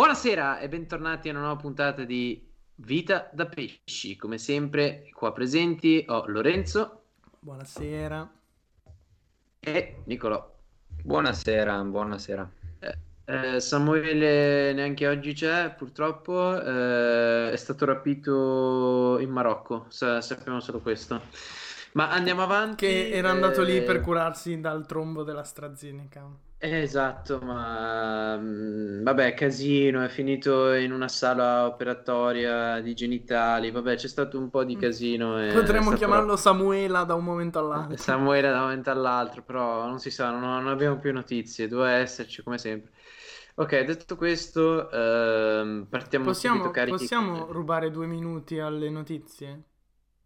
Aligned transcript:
Buonasera 0.00 0.60
e 0.60 0.68
bentornati 0.70 1.28
a 1.28 1.32
una 1.32 1.40
nuova 1.40 1.60
puntata 1.60 2.04
di 2.04 2.50
Vita 2.76 3.28
da 3.34 3.44
Pesci. 3.44 4.16
Come 4.16 4.38
sempre, 4.38 5.10
qua 5.12 5.30
presenti 5.30 6.02
ho 6.08 6.24
Lorenzo 6.26 7.02
Buonasera. 7.38 8.32
e 9.60 9.96
Nicolò. 10.04 10.56
Buonasera, 11.04 11.82
buonasera. 11.82 12.50
Eh, 12.78 12.98
eh, 13.26 13.60
Samuele 13.60 14.72
neanche 14.72 15.06
oggi 15.06 15.34
c'è, 15.34 15.74
purtroppo, 15.74 16.58
eh, 16.58 17.50
è 17.52 17.56
stato 17.56 17.84
rapito 17.84 19.18
in 19.18 19.28
Marocco, 19.28 19.84
sa- 19.88 20.22
sappiamo 20.22 20.60
solo 20.60 20.78
questo. 20.80 21.20
Ma 21.92 22.08
andiamo 22.08 22.42
avanti. 22.42 22.86
Che 22.86 23.10
era 23.10 23.28
andato 23.28 23.62
lì 23.62 23.76
eh, 23.76 23.82
per 23.82 24.00
curarsi 24.00 24.60
dal 24.60 24.86
trombo 24.86 25.24
della 25.24 25.40
AstraZeneca. 25.40 26.22
Eh, 26.22 26.49
Esatto, 26.62 27.38
ma 27.40 28.36
mm, 28.36 29.02
vabbè, 29.02 29.32
casino, 29.32 30.02
è 30.04 30.08
finito 30.08 30.74
in 30.74 30.92
una 30.92 31.08
sala 31.08 31.64
operatoria 31.66 32.80
di 32.82 32.92
genitali, 32.94 33.70
vabbè, 33.70 33.96
c'è 33.96 34.08
stato 34.08 34.38
un 34.38 34.50
po' 34.50 34.64
di 34.64 34.76
Mm. 34.76 34.78
casino. 34.78 35.38
Potremmo 35.46 35.92
stato 35.92 35.96
chiamarlo 35.98 36.36
Samuela 36.36 37.04
da 37.04 37.14
un 37.14 37.24
momento 37.24 37.58
all'altro. 37.58 37.96
Samuele 37.96 38.50
da 38.50 38.56
un 38.56 38.62
momento 38.62 38.90
all'altro, 38.90 39.42
però 39.42 39.86
non 39.86 39.98
si 40.00 40.10
sa, 40.10 40.30
non, 40.30 40.40
non 40.40 40.68
abbiamo 40.68 40.98
più 40.98 41.12
notizie, 41.12 41.66
doveva 41.68 41.92
esserci 41.92 42.42
come 42.42 42.58
sempre. 42.58 42.92
Ok, 43.54 43.80
detto 43.84 44.16
questo, 44.16 44.90
ehm, 44.90 45.86
partiamo 45.88 46.26
Possiamo, 46.26 46.58
subito 46.58 46.70
carichi. 46.70 46.96
possiamo 46.98 47.52
rubare 47.52 47.90
due 47.90 48.06
minuti 48.06 48.58
alle 48.58 48.88
notizie? 48.90 49.64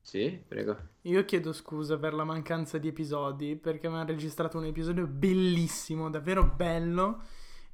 Sì, 0.04 0.38
prego. 0.46 0.76
Io 1.02 1.24
chiedo 1.24 1.52
scusa 1.54 1.96
per 1.98 2.12
la 2.12 2.24
mancanza 2.24 2.76
di 2.76 2.88
episodi 2.88 3.56
perché 3.56 3.88
mi 3.88 3.96
ha 3.96 4.04
registrato 4.04 4.58
un 4.58 4.66
episodio 4.66 5.06
bellissimo, 5.06 6.10
davvero 6.10 6.44
bello 6.44 7.22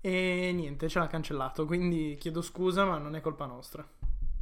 e 0.01 0.53
niente, 0.55 0.89
ce 0.89 1.01
l'ha 1.01 1.09
cancellato, 1.09 1.67
quindi 1.67 2.17
chiedo 2.21 2.41
scusa 2.41 2.85
ma 2.85 2.99
non 2.99 3.17
è 3.17 3.21
colpa 3.21 3.47
nostra. 3.47 3.85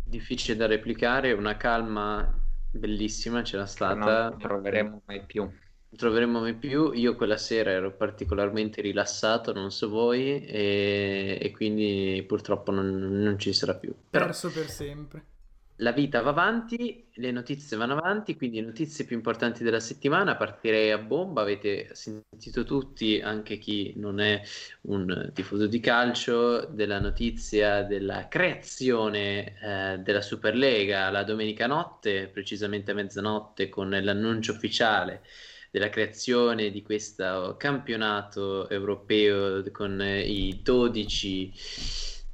Difficile 0.05 0.56
da 0.56 0.67
replicare, 0.67 1.33
una 1.33 1.56
calma 1.56 2.30
bellissima 2.70 3.41
c'era 3.42 3.62
Non 3.62 3.69
stata. 3.69 4.28
lo 4.28 4.36
troveremo 4.36 5.02
mai 5.06 5.25
più. 5.25 5.42
Non 5.42 5.97
troveremo 5.97 6.41
mai 6.41 6.55
più. 6.55 6.92
Io 6.92 7.14
quella 7.17 7.39
sera 7.39 7.70
ero 7.70 7.95
particolarmente 7.97 8.83
rilassato, 8.83 9.52
non 9.55 9.70
so 9.70 9.89
voi, 9.89 10.45
e, 10.45 11.39
e 11.41 11.50
quindi 11.52 12.23
purtroppo 12.27 12.70
non, 12.70 12.86
non 13.23 13.39
ci 13.39 13.52
sarà 13.55 13.75
più. 13.75 13.95
Però 14.11 14.27
Perso 14.27 14.50
per 14.52 14.69
sempre. 14.69 15.25
La 15.81 15.93
vita 15.93 16.23
va 16.23 16.31
avanti, 16.31 17.09
le 17.15 17.31
notizie 17.31 17.77
vanno 17.77 17.97
avanti, 17.97 18.37
quindi 18.37 18.61
notizie 18.61 19.05
più 19.05 19.17
importanti 19.17 19.62
della 19.62 19.81
settimana. 19.81 20.37
Partirei 20.37 20.91
a 20.91 20.98
bomba. 20.98 21.43
Avete 21.43 21.91
sentito 21.95 22.65
tutti, 22.65 23.20
anche 23.20 23.59
chi 23.59 23.93
non 23.97 24.20
è 24.20 24.43
un 24.83 25.31
tifoso 25.33 25.67
di 25.67 25.81
calcio, 25.81 26.65
della 26.67 26.98
notizia 26.98 27.83
della 27.83 28.29
creazione 28.29 29.55
eh, 29.61 29.98
della 29.98 30.23
Superlega 30.23 31.11
la 31.11 31.23
domenica 31.23 31.67
notte, 31.67 32.29
precisamente 32.29 32.91
a 32.91 32.95
mezzanotte, 32.95 33.69
con 33.69 33.91
l'annuncio 33.91 34.53
ufficiale 34.53 35.23
della 35.70 35.91
creazione 35.91 36.70
di 36.70 36.83
questo 36.83 37.57
campionato 37.59 38.69
europeo 38.70 39.63
con 39.70 40.01
i 40.01 40.61
12 40.63 41.53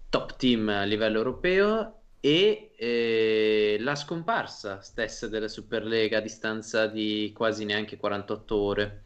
top 0.08 0.36
team 0.36 0.68
a 0.68 0.84
livello 0.84 1.18
europeo 1.18 2.03
e 2.24 2.72
eh, 2.78 3.76
la 3.80 3.94
scomparsa 3.94 4.80
stessa 4.80 5.28
della 5.28 5.48
Superlega 5.48 6.18
a 6.18 6.20
distanza 6.20 6.86
di 6.86 7.32
quasi 7.34 7.64
neanche 7.66 7.98
48 7.98 8.56
ore. 8.56 9.02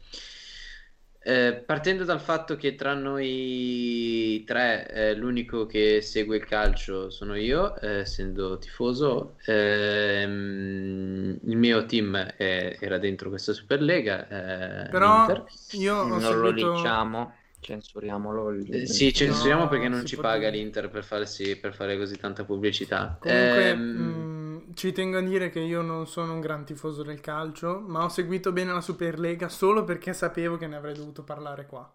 Eh, 1.21 1.63
partendo 1.65 2.05
dal 2.05 2.21
fatto 2.21 2.55
che 2.55 2.75
tra 2.75 2.93
noi 2.93 4.41
tre 4.47 4.87
eh, 4.89 5.15
l'unico 5.15 5.65
che 5.65 6.01
segue 6.01 6.37
il 6.37 6.45
calcio 6.45 7.09
sono 7.09 7.35
io, 7.35 7.75
eh, 7.81 7.99
essendo 7.99 8.57
tifoso, 8.57 9.35
ehm, 9.45 11.39
il 11.43 11.57
mio 11.57 11.85
team 11.85 12.15
è- 12.15 12.77
era 12.79 12.97
dentro 12.97 13.27
questa 13.29 13.51
Superlega, 13.53 14.91
eh, 14.93 14.95
Però 14.95 15.01
l'Inter. 15.01 15.43
io 15.71 16.19
Non 16.19 16.39
lo 16.39 16.51
seguito... 16.51 16.51
diciamo, 16.51 17.33
censuriamolo. 17.59 18.49
il- 18.51 18.67
Eh, 18.71 18.85
sì, 18.87 19.13
censuriamo 19.13 19.67
No, 19.67 19.67
perché 19.67 19.89
non 19.89 20.05
ci 20.05 20.17
può 20.17 20.21
paga 20.21 20.49
dire. 20.49 20.49
l'Inter 20.49 20.89
per 20.89 21.03
fare, 21.03 21.25
sì, 21.25 21.55
per 21.57 21.73
fare 21.75 21.97
così 21.97 22.17
tanta 22.17 22.45
pubblicità. 22.45 23.19
Comunque, 23.19 23.75
Ehm, 23.75 23.91
mh, 23.91 24.73
ci 24.73 24.91
tengo 24.91 25.19
a 25.19 25.21
dire 25.21 25.49
che 25.51 25.59
io 25.59 25.81
non 25.83 26.07
sono 26.07 26.33
un 26.33 26.39
gran 26.41 26.65
tifoso 26.65 27.03
del 27.03 27.21
calcio, 27.21 27.79
ma 27.79 28.03
ho 28.03 28.09
seguito 28.09 28.51
bene 28.51 28.73
la 28.73 28.81
Superlega 28.81 29.47
solo 29.47 29.83
perché 29.83 30.11
sapevo 30.13 30.57
che 30.57 30.65
ne 30.67 30.75
avrei 30.75 30.95
dovuto 30.95 31.23
parlare 31.23 31.65
qua. 31.67 31.87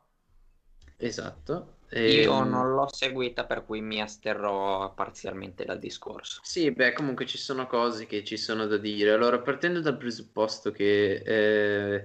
esatto. 0.99 1.77
Io 2.11 2.45
Ehm, 2.45 2.45
non 2.45 2.71
l'ho 2.73 2.87
seguita, 2.91 3.45
per 3.45 3.65
cui 3.67 3.83
mi 3.83 4.01
asterrò 4.01 4.95
parzialmente 4.95 5.67
dal 5.67 5.79
discorso. 5.79 6.47
Sì, 6.47 6.71
beh, 6.71 6.93
comunque 6.93 7.25
ci 7.27 7.39
sono 7.39 7.67
cose 7.67 8.05
che 8.07 8.23
ci 8.23 8.37
sono 8.37 8.67
da 8.67 8.77
dire. 8.77 9.13
Allora, 9.13 9.41
partendo 9.41 9.81
dal 9.81 9.97
presupposto 9.97 10.71
che 10.71 11.15
eh, 11.25 12.05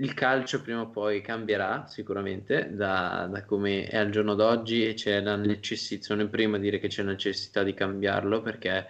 il 0.00 0.14
calcio 0.14 0.62
prima 0.62 0.80
o 0.82 0.88
poi 0.90 1.20
cambierà 1.20 1.86
sicuramente 1.86 2.74
da, 2.74 3.28
da 3.30 3.44
come 3.44 3.86
è 3.86 3.96
al 3.98 4.10
giorno 4.10 4.34
d'oggi 4.34 4.86
e 4.86 4.94
c'è 4.94 5.20
la 5.20 5.36
necessità, 5.36 6.04
sono 6.04 6.22
il 6.22 6.28
primo 6.28 6.56
a 6.56 6.58
dire 6.58 6.78
che 6.78 6.88
c'è 6.88 7.02
necessità 7.02 7.62
di 7.62 7.74
cambiarlo 7.74 8.40
perché 8.40 8.86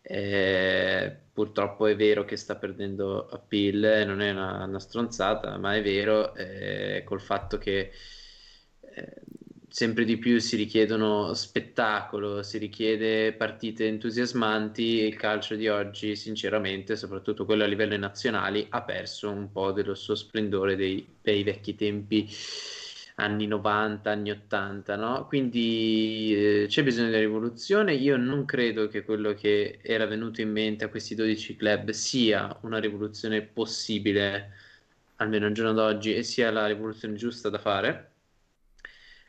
eh, 0.00 1.16
purtroppo 1.32 1.86
è 1.86 1.96
vero 1.96 2.24
che 2.24 2.36
sta 2.36 2.56
perdendo 2.56 3.26
appeal, 3.28 4.06
non 4.06 4.20
è 4.20 4.30
una, 4.30 4.64
una 4.64 4.78
stronzata, 4.78 5.56
ma 5.58 5.74
è 5.74 5.82
vero 5.82 6.34
eh, 6.34 7.02
col 7.04 7.20
fatto 7.20 7.58
che 7.58 7.90
eh, 8.80 9.22
sempre 9.74 10.04
di 10.04 10.18
più 10.18 10.38
si 10.38 10.54
richiedono 10.54 11.34
spettacolo, 11.34 12.44
si 12.44 12.58
richiede 12.58 13.32
partite 13.32 13.88
entusiasmanti 13.88 15.00
e 15.00 15.06
il 15.06 15.16
calcio 15.16 15.56
di 15.56 15.66
oggi, 15.66 16.14
sinceramente, 16.14 16.94
soprattutto 16.94 17.44
quello 17.44 17.64
a 17.64 17.66
livello 17.66 17.96
nazionali, 17.96 18.64
ha 18.70 18.82
perso 18.82 19.30
un 19.32 19.50
po' 19.50 19.72
dello 19.72 19.96
suo 19.96 20.14
splendore 20.14 20.76
dei, 20.76 21.04
dei 21.20 21.42
vecchi 21.42 21.74
tempi 21.74 22.28
anni 23.16 23.48
90, 23.48 24.10
anni 24.12 24.30
80, 24.30 24.94
no? 24.94 25.26
Quindi 25.26 26.32
eh, 26.36 26.66
c'è 26.68 26.84
bisogno 26.84 27.10
di 27.10 27.18
rivoluzione. 27.18 27.94
Io 27.94 28.16
non 28.16 28.44
credo 28.44 28.86
che 28.86 29.02
quello 29.04 29.34
che 29.34 29.80
era 29.82 30.06
venuto 30.06 30.40
in 30.40 30.52
mente 30.52 30.84
a 30.84 30.88
questi 30.88 31.16
12 31.16 31.56
club 31.56 31.90
sia 31.90 32.56
una 32.62 32.78
rivoluzione 32.78 33.42
possibile, 33.42 34.52
almeno 35.16 35.46
al 35.46 35.52
giorno 35.52 35.72
d'oggi, 35.72 36.14
e 36.14 36.22
sia 36.22 36.52
la 36.52 36.66
rivoluzione 36.66 37.16
giusta 37.16 37.50
da 37.50 37.58
fare 37.58 38.13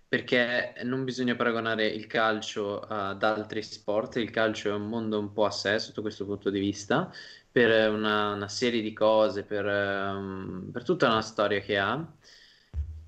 perché 0.07 0.73
non 0.83 1.03
bisogna 1.03 1.35
paragonare 1.35 1.87
il 1.87 2.07
calcio 2.07 2.79
ad 2.81 3.23
altri 3.23 3.61
sport, 3.63 4.17
il 4.17 4.29
calcio 4.31 4.69
è 4.69 4.73
un 4.73 4.87
mondo 4.87 5.19
un 5.19 5.31
po' 5.33 5.45
a 5.45 5.51
sé 5.51 5.79
sotto 5.79 6.01
questo 6.01 6.25
punto 6.25 6.49
di 6.49 6.59
vista, 6.59 7.11
per 7.51 7.89
una, 7.89 8.33
una 8.33 8.47
serie 8.47 8.81
di 8.81 8.93
cose, 8.93 9.43
per, 9.43 9.65
ehm, 9.65 10.69
per 10.71 10.83
tutta 10.83 11.07
una 11.07 11.21
storia 11.21 11.59
che 11.59 11.77
ha, 11.77 12.05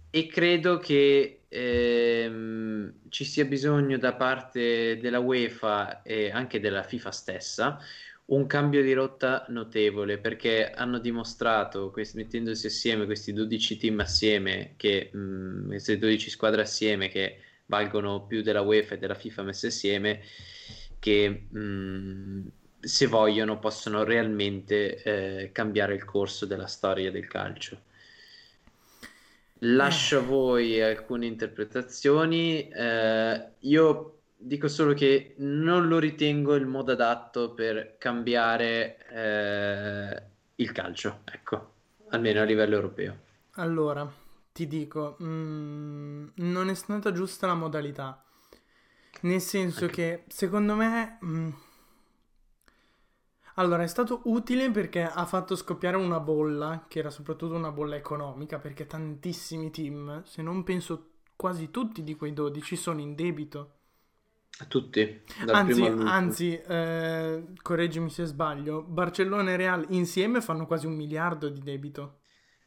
e 0.09 0.28
credo 0.28 0.80
che 0.80 1.44
ehm, 1.47 2.94
ci 3.09 3.25
sia 3.25 3.46
bisogno 3.46 3.97
da 3.97 4.14
parte 4.16 4.97
della 5.00 5.19
UEFA 5.19 6.02
e 6.02 6.31
anche 6.31 6.59
della 6.59 6.84
FIFA 6.84 7.12
stessa 7.12 7.79
un 8.28 8.46
cambio 8.48 8.82
di 8.82 8.94
rotta 8.94 9.46
notevole 9.50 10.18
perché 10.20 10.70
hanno 10.72 11.00
dimostrato, 11.00 11.92
questi- 11.92 12.18
mettendosi 12.18 12.68
assieme 12.68 13.06
questi 13.06 13.34
12 13.34 13.78
team 13.78 14.00
assieme, 14.00 14.74
che, 14.78 15.10
mh, 15.14 15.68
queste 15.68 15.98
12 15.98 16.30
squadre 16.30 16.62
assieme 16.62 17.08
che 17.10 17.40
valgono 17.68 18.26
più 18.26 18.42
della 18.42 18.62
UEFA 18.62 18.96
e 18.96 18.98
della 18.98 19.16
FIFA 19.16 19.44
messe 19.44 19.68
assieme, 19.68 20.22
che 21.00 21.48
mh, 21.50 22.48
se 22.80 23.08
vogliono 23.08 23.59
possono 23.59 24.03
realmente 24.03 25.02
eh, 25.46 25.52
cambiare 25.52 25.96
il 25.96 26.03
corso 26.06 26.46
della 26.46 26.68
storia 26.68 27.12
del 27.12 27.28
calcio. 27.28 27.82
Lascio 29.62 30.20
a 30.20 30.22
voi 30.22 30.80
alcune 30.82 31.26
interpretazioni. 31.26 32.68
eh, 32.70 33.52
io 33.59 34.16
dico 34.37 34.67
solo 34.67 34.93
che 34.93 35.35
non 35.39 35.87
lo 35.87 35.99
ritengo 35.99 36.55
il 36.55 36.66
modo 36.66 36.91
adatto 36.93 37.53
per 37.53 37.97
cambiare 37.97 38.97
eh, 39.09 40.23
il 40.55 40.72
calcio, 40.72 41.22
ecco, 41.25 41.73
almeno 42.09 42.41
a 42.41 42.45
livello 42.45 42.75
europeo. 42.75 43.17
Allora, 43.57 44.09
ti 44.53 44.67
dico, 44.67 45.17
mm, 45.22 46.28
non 46.35 46.69
è 46.69 46.73
stata 46.75 47.11
giusta 47.11 47.47
la 47.47 47.55
modalità, 47.55 48.23
nel 49.22 49.41
senso 49.41 49.89
Anche- 49.89 49.89
che 49.89 50.23
secondo 50.28 50.75
me... 50.75 51.17
mm, 51.25 51.49
Allora, 53.55 53.84
è 53.84 53.87
stato 53.87 54.22
utile 54.25 54.69
perché 54.72 55.01
ha 55.03 55.25
fatto 55.25 55.55
scoppiare 55.57 55.97
una 55.97 56.19
bolla, 56.19 56.85
che 56.87 56.99
era 56.99 57.09
soprattutto 57.09 57.55
una 57.55 57.72
bolla 57.72 57.95
economica, 57.95 58.59
perché 58.59 58.85
tantissimi 58.85 59.72
team, 59.72 60.23
se 60.23 60.41
non 60.43 60.63
penso 60.63 61.09
quasi 61.35 61.69
tutti 61.72 62.03
di 62.03 62.16
quei 62.16 62.34
12, 62.34 62.75
sono 62.75 63.01
in 63.01 63.16
debito. 63.16 63.77
A 64.59 64.66
tutti, 64.66 65.22
Anzi, 65.52 65.86
anzi, 65.86 66.59
eh, 66.59 67.44
correggimi 67.62 68.09
se 68.09 68.26
sbaglio, 68.26 68.82
Barcellona 68.82 69.52
e 69.52 69.56
Real 69.56 69.86
insieme 69.90 70.42
fanno 70.42 70.66
quasi 70.66 70.88
un 70.88 70.96
miliardo 70.96 71.50
di 71.50 71.62
debito. 71.62 72.20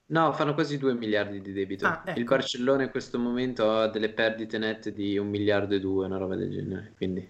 No, 0.06 0.32
fanno 0.32 0.54
quasi 0.54 0.76
2 0.76 0.94
miliardi 0.94 1.40
di 1.40 1.52
debito. 1.52 1.86
Ah, 1.86 2.02
Il 2.12 2.22
ecco. 2.22 2.34
Barcellona 2.34 2.82
in 2.82 2.90
questo 2.90 3.18
momento 3.18 3.70
ha 3.70 3.88
delle 3.88 4.10
perdite 4.10 4.58
nette 4.58 4.92
di 4.92 5.16
un 5.16 5.28
miliardo 5.28 5.74
e 5.74 5.80
due, 5.80 6.06
una 6.06 6.16
roba 6.18 6.34
del 6.34 6.50
genere. 6.50 6.92
Quindi, 6.96 7.28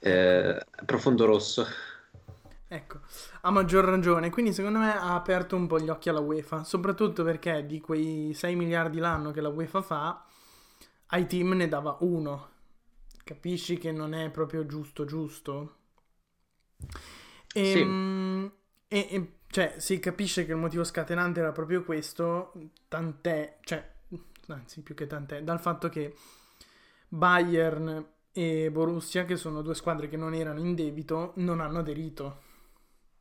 eh, 0.00 0.64
profondo 0.86 1.24
rosso. 1.26 1.66
Ecco, 2.66 3.00
ha 3.42 3.50
maggior 3.50 3.84
ragione. 3.84 4.30
Quindi 4.30 4.52
secondo 4.54 4.78
me 4.78 4.90
ha 4.96 5.14
aperto 5.14 5.56
un 5.56 5.66
po' 5.66 5.78
gli 5.78 5.88
occhi 5.90 6.08
alla 6.08 6.20
UEFA, 6.20 6.64
soprattutto 6.64 7.22
perché 7.22 7.66
di 7.66 7.80
quei 7.80 8.32
6 8.34 8.56
miliardi 8.56 8.98
l'anno 8.98 9.30
che 9.30 9.42
la 9.42 9.50
UEFA 9.50 9.82
fa, 9.82 10.24
ai 11.08 11.26
team 11.26 11.52
ne 11.52 11.68
dava 11.68 11.98
uno. 12.00 12.51
Capisci 13.24 13.78
che 13.78 13.90
non 13.90 14.14
è 14.14 14.30
proprio 14.30 14.64
giusto 14.66 15.04
giusto? 15.04 15.76
Sì. 17.60 17.80
Ehm, 17.80 18.52
E, 18.88 19.08
e- 19.10 19.32
cioè, 19.48 19.74
si 19.78 19.98
capisce 20.00 20.44
che 20.44 20.52
il 20.52 20.58
motivo 20.58 20.84
scatenante 20.84 21.40
era 21.40 21.52
proprio 21.52 21.82
questo, 21.82 22.52
tant'è, 22.88 23.58
cioè, 23.62 23.90
anzi 24.48 24.82
più 24.82 24.94
che 24.94 25.06
tant'è, 25.06 25.42
dal 25.42 25.60
fatto 25.60 25.88
che 25.88 26.14
Bayern 27.08 28.06
e 28.32 28.70
Borussia, 28.70 29.24
che 29.24 29.36
sono 29.36 29.62
due 29.62 29.74
squadre 29.74 30.08
che 30.08 30.16
non 30.18 30.34
erano 30.34 30.60
in 30.60 30.74
debito, 30.74 31.32
non 31.36 31.60
hanno 31.60 31.78
aderito. 31.80 32.40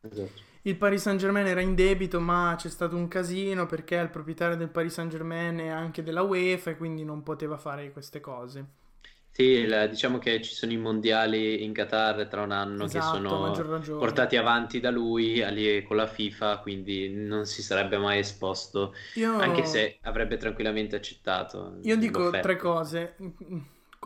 Esatto. 0.02 0.44
Il 0.64 0.76
Paris 0.78 1.02
Saint-Germain 1.02 1.46
era 1.48 1.62
in 1.62 1.76
debito, 1.76 2.20
ma 2.20 2.56
c'è 2.58 2.70
stato 2.70 2.96
un 2.96 3.08
casino 3.08 3.66
perché 3.68 3.96
il 3.96 4.10
proprietario 4.10 4.56
del 4.58 4.70
Paris 4.70 4.94
Saint-Germain 4.94 5.58
è 5.60 5.68
anche 5.68 6.04
della 6.04 6.22
UEFA 6.24 6.72
e 6.72 6.78
quindi 6.78 7.04
non 7.04 7.24
poteva 7.24 7.58
fare 7.58 7.92
queste 7.92 8.20
cose. 8.20 8.66
Sì, 9.34 9.44
il- 9.44 9.88
diciamo 9.90 10.18
che 10.18 10.42
ci 10.42 10.54
sono 10.54 10.72
i 10.74 10.78
mondiali 10.78 11.64
in 11.64 11.74
Qatar 11.74 12.28
tra 12.28 12.42
un 12.42 12.52
anno 12.52 12.90
che 12.90 12.98
Esatto, 12.98 13.40
maggior 13.40 13.66
sono 13.66 13.96
portati 13.98 14.36
avanti 14.36 14.80
da 14.82 14.90
lui 14.92 15.44
lì 15.52 15.84
con 15.84 15.96
la 15.96 16.06
FIFA, 16.08 16.60
quindi 16.60 17.10
non 17.10 17.46
si 17.46 17.64
sarebbe 17.64 17.98
mai 17.98 18.20
esposto, 18.20 18.94
Io... 19.14 19.38
anche 19.40 19.64
se 19.66 19.98
avrebbe 20.02 20.38
tranquillamente 20.38 20.96
accettato 20.98 21.78
Io 21.82 21.98
dico 21.98 22.20
l'offerta. 22.20 22.40
tre 22.40 22.56
cose. 22.58 23.16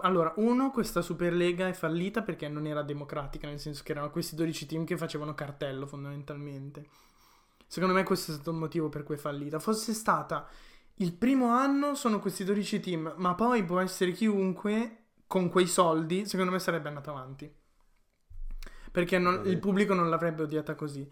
Allora, 0.02 0.34
uno, 0.38 0.72
questa 0.72 1.02
Superlega 1.02 1.68
è 1.68 1.74
fallita 1.74 2.22
perché 2.22 2.48
non 2.50 2.66
era 2.68 2.82
democratica, 2.84 3.48
nel 3.48 3.60
senso 3.60 3.84
che 3.84 3.92
erano 3.94 4.10
questi 4.12 4.36
12 4.36 4.66
team 4.66 4.86
che 4.86 4.98
facevano 4.98 5.34
cartello 5.34 5.86
fondamentalmente. 5.88 6.88
Secondo 7.68 7.96
me 7.96 8.04
questo 8.04 8.32
è 8.32 8.34
stato 8.36 8.52
il 8.52 8.58
motivo 8.58 8.90
per 8.90 9.04
cui 9.04 9.16
è 9.16 9.18
fallita. 9.18 9.60
Fosse 9.60 9.94
stata 9.94 10.48
il 10.96 11.14
primo 11.14 11.48
anno 11.50 11.96
sono 11.96 12.20
questi 12.20 12.44
12 12.44 12.80
team, 12.80 13.14
ma 13.18 13.36
poi 13.36 13.64
può 13.64 13.80
essere 13.80 14.12
chiunque 14.12 15.05
con 15.28 15.50
quei 15.50 15.68
soldi, 15.68 16.26
secondo 16.26 16.52
me 16.52 16.60
sarebbe 16.60 16.88
andata 16.90 17.12
avanti. 17.12 17.54
Perché 18.92 19.18
non- 19.20 19.42
il 19.46 19.58
pubblico 19.60 19.94
non 19.94 20.10
l'avrebbe 20.10 20.44
odiata 20.44 20.76
così. 20.76 21.08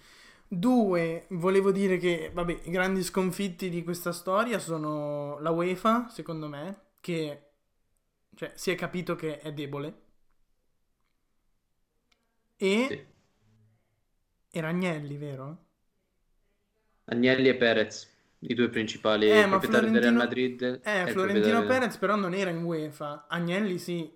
Due, 0.47 1.25
volevo 1.31 1.71
dire 1.71 1.97
che, 1.97 2.31
vabbè, 2.33 2.61
i 2.65 2.71
grandi 2.71 3.03
sconfitti 3.03 3.69
di 3.69 3.83
questa 3.83 4.11
storia 4.11 4.59
sono 4.59 5.39
la 5.39 5.49
UEFA, 5.51 6.07
secondo 6.09 6.47
me, 6.47 6.81
che 7.01 7.49
cioè, 8.35 8.51
si 8.55 8.71
è 8.71 8.75
capito 8.75 9.15
che 9.15 9.39
è 9.39 9.53
debole. 9.53 10.01
E, 12.59 12.73
Sì. 12.87 13.05
e 14.51 14.61
Ragnelli, 14.61 15.17
vero? 15.17 15.65
Agnelli 17.05 17.47
e 17.47 17.55
Perez, 17.55 18.12
i 18.47 18.53
due 18.53 18.69
principali 18.69 19.29
Eh, 19.29 19.45
proprietari 19.47 19.91
del 19.91 20.01
Real 20.01 20.13
Madrid 20.15 20.81
Eh, 20.83 21.07
Florentino 21.07 21.65
Perez 21.65 21.97
però 21.97 22.15
non 22.15 22.33
era 22.33 22.49
in 22.49 22.63
UEFA. 22.63 23.25
Agnelli 23.27 23.77
sì. 23.77 24.09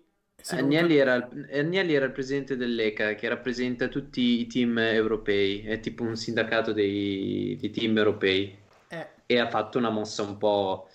Agnelli 0.50 0.96
era, 0.98 1.16
il- 1.16 1.50
Agnelli 1.52 1.94
era 1.94 2.06
il 2.06 2.12
presidente 2.12 2.56
dell'ECA 2.56 3.16
che 3.16 3.28
rappresenta 3.28 3.88
tutti 3.88 4.40
i 4.40 4.48
team 4.48 4.78
europei, 4.78 5.62
è 5.64 5.80
tipo 5.80 6.04
un 6.04 6.16
sindacato 6.16 6.72
dei, 6.72 7.58
dei 7.60 7.70
team 7.72 7.98
europei 7.98 8.56
eh, 8.90 9.08
e 9.26 9.40
ha 9.40 9.50
fatto 9.50 9.78
una 9.78 9.90
mossa 9.90 10.22
un 10.24 10.38
po'... 10.38 10.90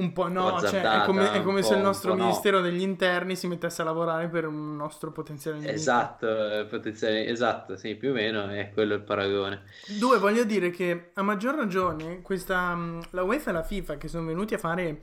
un 0.00 0.12
po' 0.12 0.28
no, 0.28 0.58
cioè, 0.58 0.62
è 0.62 0.66
azzardata, 0.66 1.04
come, 1.04 1.32
è 1.32 1.42
come 1.42 1.62
se 1.62 1.74
il 1.74 1.80
nostro 1.80 2.12
po' 2.12 2.16
no. 2.16 2.24
Ministero 2.24 2.60
degli 2.60 2.80
Interni 2.80 3.36
si 3.36 3.46
mettesse 3.46 3.82
a 3.82 3.84
lavorare 3.84 4.28
per 4.28 4.46
un 4.46 4.76
nostro 4.76 5.12
potenziale. 5.12 5.70
Esatto, 5.70 6.26
eh, 6.26 6.64
potenziale- 6.64 7.26
esatto, 7.26 7.76
sì, 7.76 7.94
più 7.94 8.10
o 8.10 8.12
meno 8.12 8.48
è 8.48 8.70
quello 8.72 8.94
il 8.94 9.02
paragone. 9.02 9.62
Due, 9.98 10.18
voglio 10.18 10.44
dire 10.44 10.70
che 10.70 11.10
a 11.14 11.22
maggior 11.22 11.54
ragione 11.54 12.22
questa, 12.22 12.74
mh, 12.74 13.02
la 13.10 13.22
UEFA 13.22 13.50
e 13.50 13.52
la 13.52 13.62
FIFA 13.62 13.96
che 13.96 14.08
sono 14.08 14.26
venuti 14.26 14.54
a 14.54 14.58
fare 14.58 15.00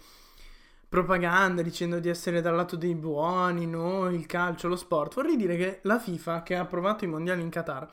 propaganda 0.90 1.62
dicendo 1.62 2.00
di 2.00 2.10
essere 2.10 2.42
dal 2.42 2.56
lato 2.56 2.76
dei 2.76 2.96
buoni, 2.96 3.68
noi, 3.68 4.16
il 4.16 4.26
calcio, 4.26 4.68
lo 4.68 4.76
sport, 4.76 5.16
vorrei 5.16 5.36
dire 5.36 5.58
che 5.58 5.80
la 5.84 6.00
FIFA 6.00 6.44
che 6.44 6.56
ha 6.56 6.62
approvato 6.62 7.04
i 7.04 7.08
mondiali 7.08 7.42
in 7.42 7.50
Qatar, 7.50 7.88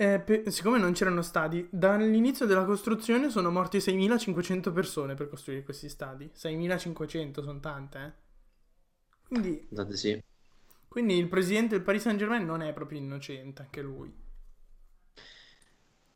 eh, 0.00 0.20
pe- 0.20 0.50
siccome 0.50 0.78
non 0.78 0.92
c'erano 0.92 1.22
stadi, 1.22 1.68
dall'inizio 1.70 2.46
della 2.46 2.64
costruzione 2.64 3.30
sono 3.30 3.50
morti 3.50 3.80
6.500 3.80 4.72
persone 4.72 5.14
per 5.14 5.28
costruire 5.28 5.64
questi 5.64 5.88
stadi. 5.88 6.30
6.500 6.32 7.42
sono 7.42 7.60
tante, 7.60 7.98
eh. 7.98 8.12
Quindi, 9.28 9.68
Esatto, 9.70 9.96
sì. 9.96 10.22
quindi 10.88 11.16
il 11.16 11.28
presidente 11.28 11.76
del 11.76 11.84
Paris 11.84 12.02
Saint-Germain 12.02 12.44
non 12.44 12.62
è 12.62 12.72
proprio 12.72 12.98
innocente, 12.98 13.62
anche 13.62 13.80
lui. 13.82 14.12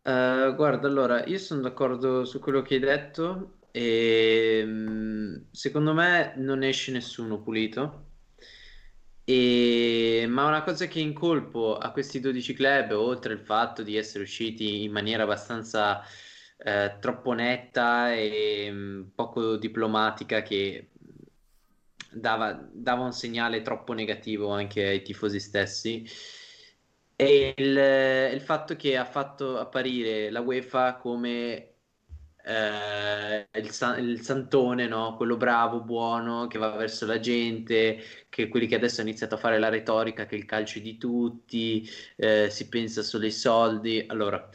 Eh, 0.04 0.52
guarda, 0.56 0.88
allora, 0.88 1.24
io 1.26 1.38
sono 1.38 1.60
d'accordo 1.60 2.24
su 2.24 2.38
quello 2.40 2.62
che 2.62 2.74
hai 2.74 2.80
detto 2.80 3.58
e 3.70 4.62
mm, 4.66 5.36
secondo 5.52 5.92
me 5.94 6.34
non 6.38 6.62
esce 6.62 6.90
nessuno 6.92 7.40
pulito. 7.40 8.10
E- 9.24 10.26
Ma 10.28 10.46
una 10.46 10.62
cosa 10.62 10.86
che 10.86 11.00
incolpo 11.00 11.76
a 11.78 11.92
questi 11.92 12.20
12 12.20 12.54
club, 12.54 12.90
oltre 12.92 13.32
il 13.34 13.40
fatto 13.40 13.82
di 13.82 13.96
essere 13.96 14.24
usciti 14.24 14.82
in 14.84 14.92
maniera 14.92 15.22
abbastanza 15.24 16.02
eh, 16.56 16.96
troppo 17.00 17.32
netta 17.32 18.12
e 18.14 18.68
mm, 18.70 19.02
poco 19.14 19.56
diplomatica, 19.56 20.42
che 20.42 20.90
dava, 22.12 22.52
dava 22.72 23.04
un 23.04 23.12
segnale 23.12 23.62
troppo 23.62 23.92
negativo 23.92 24.48
anche 24.50 24.86
ai 24.86 25.02
tifosi 25.02 25.40
stessi, 25.40 26.04
è 27.16 27.54
il, 27.56 27.76
il 28.34 28.40
fatto 28.40 28.74
che 28.76 28.96
ha 28.96 29.04
fatto 29.04 29.58
apparire 29.58 30.30
la 30.30 30.40
UEFA 30.40 30.96
come 30.96 31.71
eh, 32.44 33.48
il, 33.52 33.96
il 33.98 34.20
santone, 34.22 34.86
no? 34.88 35.16
Quello 35.16 35.36
bravo, 35.36 35.80
buono, 35.82 36.46
che 36.46 36.58
va 36.58 36.70
verso 36.76 37.06
la 37.06 37.20
gente, 37.20 37.98
che 38.28 38.48
quelli 38.48 38.66
che 38.66 38.74
adesso 38.76 39.00
hanno 39.00 39.10
iniziato 39.10 39.34
a 39.36 39.38
fare 39.38 39.58
la 39.58 39.68
retorica 39.68 40.26
che 40.26 40.36
il 40.36 40.44
calcio 40.44 40.78
è 40.78 40.82
di 40.82 40.96
tutti, 40.98 41.88
eh, 42.16 42.48
si 42.50 42.68
pensa 42.68 43.02
solo 43.02 43.24
ai 43.24 43.30
soldi. 43.32 44.04
Allora, 44.08 44.48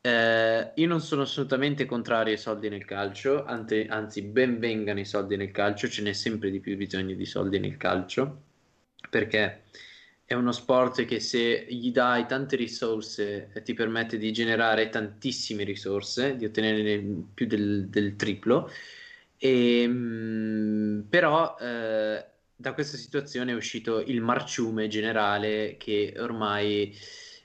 eh, 0.00 0.72
io 0.74 0.86
non 0.86 1.00
sono 1.00 1.22
assolutamente 1.22 1.84
contrario 1.86 2.32
ai 2.32 2.38
soldi 2.38 2.68
nel 2.68 2.84
calcio, 2.84 3.44
ante- 3.44 3.86
anzi, 3.88 4.22
ben 4.22 4.58
vengano 4.58 5.00
i 5.00 5.04
soldi 5.04 5.36
nel 5.36 5.50
calcio, 5.50 5.88
ce 5.88 6.02
n'è 6.02 6.12
sempre 6.12 6.50
di 6.50 6.60
più 6.60 6.76
bisogno 6.76 7.14
di 7.14 7.24
soldi 7.26 7.58
nel 7.58 7.76
calcio, 7.76 8.42
perché 9.10 9.64
è 10.26 10.34
uno 10.34 10.50
sport 10.50 11.04
che 11.04 11.20
se 11.20 11.66
gli 11.68 11.92
dai 11.92 12.26
tante 12.26 12.56
risorse 12.56 13.50
ti 13.64 13.74
permette 13.74 14.18
di 14.18 14.32
generare 14.32 14.88
tantissime 14.88 15.62
risorse, 15.62 16.36
di 16.36 16.44
ottenere 16.44 17.00
più 17.32 17.46
del, 17.46 17.86
del 17.88 18.16
triplo. 18.16 18.68
E, 19.38 19.86
mm, 19.86 21.00
però 21.02 21.56
eh, 21.60 22.24
da 22.56 22.72
questa 22.74 22.96
situazione 22.96 23.52
è 23.52 23.54
uscito 23.54 24.00
il 24.00 24.20
marciume 24.20 24.88
generale 24.88 25.76
che 25.78 26.14
ormai 26.18 26.92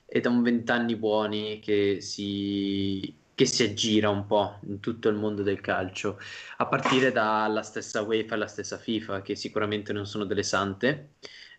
è 0.04 0.20
da 0.20 0.30
un 0.30 0.42
vent'anni 0.42 0.96
buoni 0.96 1.60
che 1.60 2.00
si, 2.00 3.14
che 3.34 3.46
si 3.46 3.62
aggira 3.62 4.10
un 4.10 4.26
po' 4.26 4.58
in 4.66 4.80
tutto 4.80 5.08
il 5.08 5.16
mondo 5.16 5.42
del 5.44 5.60
calcio, 5.60 6.18
a 6.56 6.66
partire 6.66 7.12
dalla 7.12 7.62
stessa 7.62 8.02
UEFA 8.02 8.34
e 8.34 8.38
la 8.38 8.46
stessa 8.48 8.76
FIFA, 8.76 9.22
che 9.22 9.36
sicuramente 9.36 9.92
non 9.92 10.04
sono 10.06 10.24
delle 10.24 10.42
sante 10.42 11.10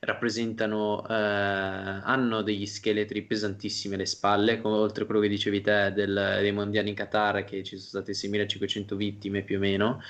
rappresentano, 0.06 1.06
eh, 1.08 1.14
hanno 1.14 2.42
degli 2.42 2.66
scheletri 2.66 3.24
pesantissimi 3.24 3.96
alle 3.96 4.06
spalle, 4.06 4.60
come, 4.62 4.76
oltre 4.78 5.04
a 5.04 5.06
quello 5.06 5.22
che 5.22 5.28
dicevi 5.30 5.62
te 5.62 5.92
del- 5.94 6.38
dei 6.42 6.52
mondiali 6.52 6.90
in 6.90 6.96
Qatar, 6.96 7.44
che 7.44 7.64
ci 7.64 7.78
sono 7.78 8.02
state 8.04 8.14
6.500 8.14 8.96
vittime 8.96 9.44
più 9.44 9.58
o 9.58 9.60
meno, 9.60 10.02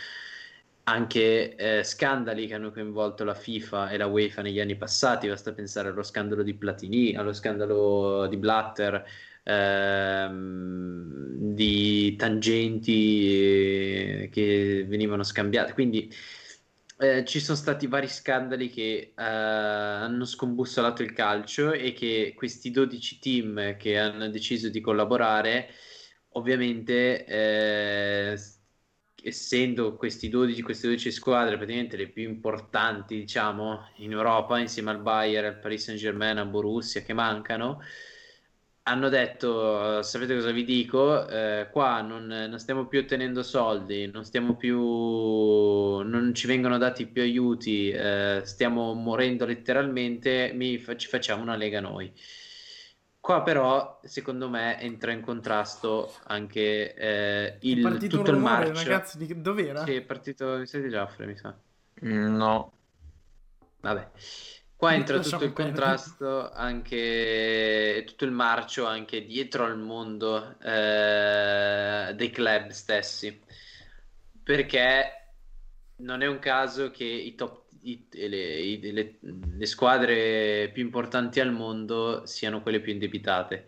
anche 0.85 1.55
eh, 1.55 1.83
scandali 1.83 2.45
che 2.47 2.55
hanno 2.55 2.71
coinvolto 2.71 3.23
la 3.23 3.33
FIFA 3.35 3.89
e 3.89 3.97
la 3.97 4.05
UEFA 4.07 4.41
negli 4.41 4.59
anni 4.59 4.75
passati, 4.75 5.27
basta 5.29 5.53
pensare 5.53 5.89
allo 5.89 6.03
scandalo 6.03 6.43
di 6.43 6.53
Platini, 6.55 7.15
allo 7.15 7.31
scandalo 7.31 8.27
di 8.27 8.35
Blatter, 8.37 9.05
ehm, 9.43 11.53
di 11.53 12.15
tangenti 12.17 13.29
eh, 14.23 14.29
che 14.31 14.85
venivano 14.87 15.23
scambiate, 15.23 15.71
quindi 15.73 16.11
eh, 17.03 17.25
ci 17.25 17.39
sono 17.39 17.57
stati 17.57 17.87
vari 17.87 18.07
scandali 18.07 18.69
che 18.69 19.13
eh, 19.15 19.23
hanno 19.23 20.25
scombussolato 20.25 21.03
il 21.03 21.13
calcio 21.13 21.71
e 21.73 21.93
che 21.93 22.33
questi 22.35 22.71
12 22.71 23.19
team 23.19 23.77
che 23.77 23.97
hanno 23.97 24.29
deciso 24.29 24.69
di 24.69 24.79
collaborare, 24.81 25.69
ovviamente, 26.29 27.25
eh, 27.25 28.37
essendo 29.21 29.95
questi 29.95 30.29
12, 30.29 30.61
queste 30.61 30.87
12 30.87 31.11
squadre 31.11 31.57
praticamente 31.57 31.97
le 31.97 32.09
più 32.09 32.23
importanti, 32.23 33.15
diciamo, 33.17 33.89
in 33.97 34.11
Europa, 34.11 34.59
insieme 34.59 34.91
al 34.91 35.01
Bayern, 35.01 35.47
al 35.47 35.59
Paris 35.59 35.83
Saint-Germain, 35.83 36.37
al 36.37 36.49
Borussia, 36.49 37.01
che 37.01 37.13
mancano, 37.13 37.81
hanno 38.83 39.07
detto, 39.09 40.01
sapete 40.01 40.35
cosa 40.35 40.51
vi 40.51 40.65
dico? 40.65 41.27
Eh, 41.27 41.69
qua 41.71 42.01
non, 42.01 42.25
non, 42.25 42.59
stiamo 42.59 42.85
più 42.85 42.99
ottenendo 42.99 43.41
soldi, 43.41 44.09
non 44.11 44.25
stiamo 44.25 44.55
più, 44.55 44.77
non 44.77 46.31
ci 46.33 46.47
vengono 46.47 46.77
dati 46.77 47.07
più 47.07 47.21
aiuti, 47.21 47.89
eh, 47.91 48.41
stiamo 48.43 48.93
morendo 48.93 49.45
letteralmente, 49.45 50.51
mi, 50.53 50.83
ci 50.97 51.07
facciamo 51.07 51.41
una 51.41 51.55
lega 51.55 51.79
noi. 51.79 52.13
Qua 53.21 53.41
però, 53.41 54.01
secondo 54.03 54.49
me, 54.49 54.77
entra 54.81 55.13
in 55.13 55.21
contrasto 55.21 56.13
anche 56.25 56.93
eh, 56.93 57.57
il, 57.61 57.81
tutto 58.09 58.31
rumore, 58.31 58.65
il 58.65 58.71
marcio. 58.73 58.83
ragazzi, 58.83 59.17
di... 59.17 59.41
dov'era? 59.41 59.85
Sì, 59.85 59.95
è 59.95 60.01
partito, 60.01 60.57
mi 60.57 60.67
sa 60.67 60.79
di 60.79 60.89
Giaffre, 60.89 61.25
mi 61.25 61.37
sa. 61.37 61.57
Mm, 62.03 62.35
no. 62.35 62.73
Vabbè. 63.79 64.11
Qua 64.83 64.95
entra 64.95 65.19
tutto 65.19 65.45
il 65.45 65.53
contrasto, 65.53 66.51
anche 66.51 68.03
tutto 68.05 68.25
il 68.25 68.31
marcio 68.31 68.85
anche 68.85 69.23
dietro 69.23 69.63
al 69.63 69.79
mondo 69.79 70.59
eh, 70.59 72.11
dei 72.13 72.29
club 72.29 72.67
stessi, 72.67 73.39
perché 74.43 75.35
non 75.99 76.21
è 76.21 76.25
un 76.27 76.37
caso 76.39 76.91
che 76.91 77.05
i 77.05 77.33
top, 77.33 77.67
i, 77.83 78.07
le, 78.11 78.59
i, 78.59 78.91
le, 78.91 79.19
le 79.21 79.65
squadre 79.65 80.69
più 80.73 80.83
importanti 80.83 81.39
al 81.39 81.53
mondo 81.53 82.25
siano 82.25 82.61
quelle 82.61 82.81
più 82.81 82.91
indebitate. 82.91 83.65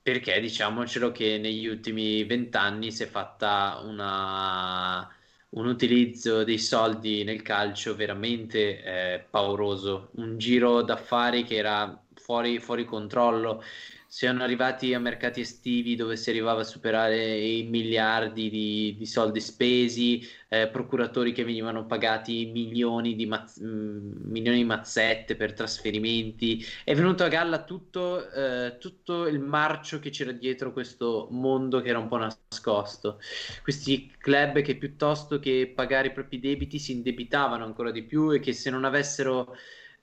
Perché 0.00 0.40
diciamocelo 0.40 1.12
che 1.12 1.36
negli 1.36 1.66
ultimi 1.66 2.24
vent'anni 2.24 2.90
si 2.90 3.02
è 3.02 3.06
fatta 3.06 3.82
una, 3.84 5.14
un 5.50 5.66
utilizzo 5.66 6.44
dei 6.44 6.58
soldi 6.58 7.24
nel 7.24 7.42
calcio 7.42 7.94
veramente 7.94 8.82
eh, 8.82 9.26
pauroso, 9.30 10.10
un 10.16 10.38
giro 10.38 10.82
d'affari 10.82 11.44
che 11.44 11.56
era 11.56 11.98
fuori, 12.14 12.58
fuori 12.58 12.84
controllo 12.84 13.62
siano 14.08 14.42
arrivati 14.42 14.94
a 14.94 15.00
mercati 15.00 15.40
estivi 15.40 15.96
dove 15.96 16.16
si 16.16 16.30
arrivava 16.30 16.60
a 16.60 16.64
superare 16.64 17.36
i 17.38 17.64
miliardi 17.64 18.48
di, 18.48 18.94
di 18.96 19.06
soldi 19.06 19.40
spesi, 19.40 20.26
eh, 20.48 20.68
procuratori 20.68 21.32
che 21.32 21.44
venivano 21.44 21.86
pagati 21.86 22.46
milioni 22.46 23.14
di, 23.14 23.26
maz- 23.26 23.60
mm, 23.62 24.30
milioni 24.30 24.58
di 24.58 24.64
mazzette 24.64 25.36
per 25.36 25.52
trasferimenti. 25.52 26.64
È 26.84 26.94
venuto 26.94 27.24
a 27.24 27.28
galla 27.28 27.64
tutto, 27.64 28.30
eh, 28.30 28.78
tutto 28.78 29.26
il 29.26 29.40
marcio 29.40 29.98
che 29.98 30.10
c'era 30.10 30.32
dietro 30.32 30.72
questo 30.72 31.28
mondo 31.30 31.80
che 31.80 31.88
era 31.88 31.98
un 31.98 32.08
po' 32.08 32.18
nascosto. 32.18 33.18
Questi 33.62 34.12
club 34.18 34.60
che 34.60 34.76
piuttosto 34.76 35.38
che 35.38 35.72
pagare 35.74 36.08
i 36.08 36.12
propri 36.12 36.38
debiti 36.38 36.78
si 36.78 36.92
indebitavano 36.92 37.64
ancora 37.64 37.90
di 37.90 38.02
più 38.04 38.32
e 38.32 38.40
che 38.40 38.52
se 38.52 38.70
non 38.70 38.84
avessero 38.84 39.56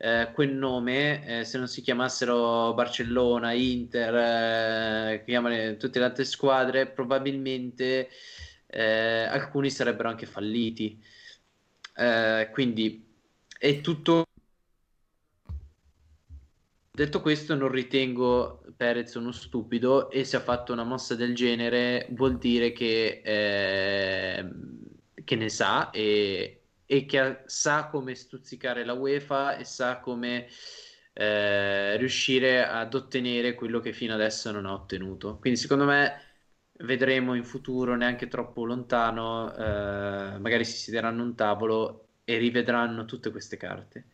eh, 0.04 0.32
quel 0.34 0.54
nome, 0.54 1.40
eh, 1.40 1.46
se 1.46 1.58
non 1.58 1.70
si 1.70 1.82
chiamassero 1.82 2.74
Barcellona, 2.74 3.54
Inter, 3.54 5.22
eh, 5.26 5.78
tutte 5.80 6.00
le 6.00 6.06
altre 6.06 6.26
squadre, 6.26 6.88
probabilmente 6.88 8.10
eh, 8.68 9.24
alcuni 9.24 9.70
sarebbero 9.70 10.10
anche 10.10 10.26
falliti. 10.26 11.02
Eh, 11.96 12.50
quindi 12.52 13.02
è 13.58 13.80
tutto. 13.80 14.26
Detto 16.92 17.22
questo, 17.22 17.56
non 17.56 17.72
ritengo 17.72 18.62
Perez 18.76 19.14
uno 19.16 19.32
stupido 19.32 20.12
e 20.12 20.26
se 20.26 20.36
ha 20.36 20.42
fatto 20.42 20.74
una 20.74 20.84
mossa 20.84 21.16
del 21.16 21.34
genere 21.34 22.08
vuol 22.10 22.38
dire 22.38 22.74
che, 22.74 23.22
che 25.24 25.36
ne 25.36 25.50
sa 25.50 25.90
e, 25.92 26.63
e 26.86 27.06
che 27.06 27.42
sa 27.46 27.88
come 27.88 28.16
stuzzicare 28.16 28.84
la 28.86 28.94
UEFA 28.94 29.58
e 29.58 29.64
sa 29.64 30.00
come 30.00 30.48
eh, 31.14 31.98
riuscire 31.98 32.66
ad 32.66 32.94
ottenere 32.94 33.54
quello 33.56 33.80
che 33.80 33.94
fino 33.94 34.14
adesso 34.14 34.52
non 34.52 34.66
ha 34.66 34.74
ottenuto. 34.74 35.38
Quindi 35.40 35.60
secondo 35.60 35.86
me 35.86 36.22
vedremo 36.80 37.36
in 37.36 37.46
futuro, 37.46 37.96
neanche 37.96 38.28
troppo 38.28 38.66
lontano, 38.66 39.54
eh, 39.56 40.38
magari 40.40 40.66
si 40.66 40.78
siederanno 40.78 41.22
a 41.22 41.26
un 41.26 41.36
tavolo 41.36 42.08
e 42.24 42.38
rivedranno 42.38 43.06
tutte 43.06 43.32
queste 43.32 43.58
carte. 43.58 44.06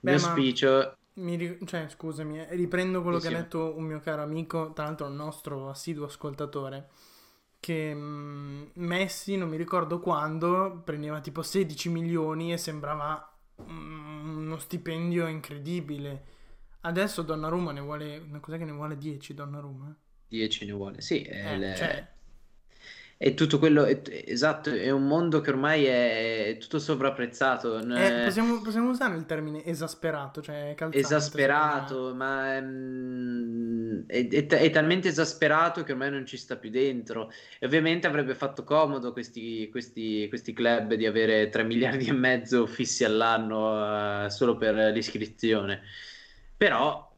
Beh, 0.00 0.12
Il 0.12 0.18
mio 0.20 0.26
auspicio... 0.26 0.96
Mi, 1.14 1.58
cioè, 1.64 1.88
scusami, 1.88 2.40
eh, 2.40 2.54
riprendo 2.56 3.00
quello 3.02 3.20
sì, 3.20 3.28
che 3.28 3.34
ha 3.34 3.40
detto 3.40 3.74
un 3.76 3.84
mio 3.84 4.00
caro 4.00 4.22
amico, 4.22 4.72
tra 4.72 4.84
l'altro 4.84 5.06
un 5.06 5.14
nostro 5.14 5.68
assiduo 5.70 6.06
ascoltatore 6.06 6.88
che 7.64 7.94
mm, 7.94 8.64
Messi, 8.74 9.36
non 9.38 9.48
mi 9.48 9.56
ricordo 9.56 9.98
quando, 9.98 10.82
prendeva 10.84 11.22
tipo 11.22 11.40
16 11.40 11.88
milioni 11.88 12.52
e 12.52 12.58
sembrava 12.58 13.34
mh, 13.56 14.36
uno 14.36 14.58
stipendio 14.58 15.26
incredibile. 15.28 16.24
Adesso 16.82 17.22
Donnarumma 17.22 17.72
ne 17.72 17.80
vuole, 17.80 18.22
cos'è 18.40 18.58
che 18.58 18.66
ne 18.66 18.72
vuole 18.72 18.98
10 18.98 19.32
Donnarumma? 19.32 19.96
10 20.28 20.66
ne 20.66 20.72
vuole, 20.72 21.00
sì, 21.00 21.22
eh, 21.22 21.56
le... 21.56 21.74
cioè, 21.74 22.06
è 23.16 23.32
tutto 23.34 23.58
quello, 23.58 23.84
è, 23.84 24.00
esatto, 24.26 24.70
è 24.70 24.90
un 24.90 25.06
mondo 25.06 25.40
che 25.40 25.50
ormai 25.50 25.84
è 25.84 26.56
tutto 26.58 26.78
sovrapprezzato. 26.78 27.78
Eh, 27.78 28.24
possiamo, 28.24 28.60
possiamo, 28.60 28.90
usare 28.90 29.16
il 29.16 29.24
termine 29.24 29.64
esasperato, 29.64 30.42
cioè 30.42 30.74
calzante, 30.76 30.98
Esasperato, 30.98 32.14
ma 32.14 32.58
um, 32.58 34.04
è, 34.06 34.26
è, 34.26 34.46
è, 34.46 34.70
talmente 34.70 35.08
esasperato 35.08 35.84
che 35.84 35.92
ormai 35.92 36.10
non 36.10 36.26
ci 36.26 36.36
sta 36.36 36.56
più 36.56 36.70
dentro. 36.70 37.30
E 37.58 37.66
ovviamente 37.66 38.06
avrebbe 38.06 38.34
fatto 38.34 38.64
comodo 38.64 39.12
questi, 39.12 39.68
questi, 39.70 40.26
questi 40.28 40.52
club 40.52 40.94
di 40.94 41.06
avere 41.06 41.48
3 41.48 41.62
miliardi 41.64 42.06
e 42.06 42.12
mezzo 42.12 42.66
fissi 42.66 43.04
all'anno 43.04 44.24
uh, 44.24 44.28
solo 44.28 44.56
per 44.56 44.74
l'iscrizione. 44.92 45.82
Però... 46.56 47.12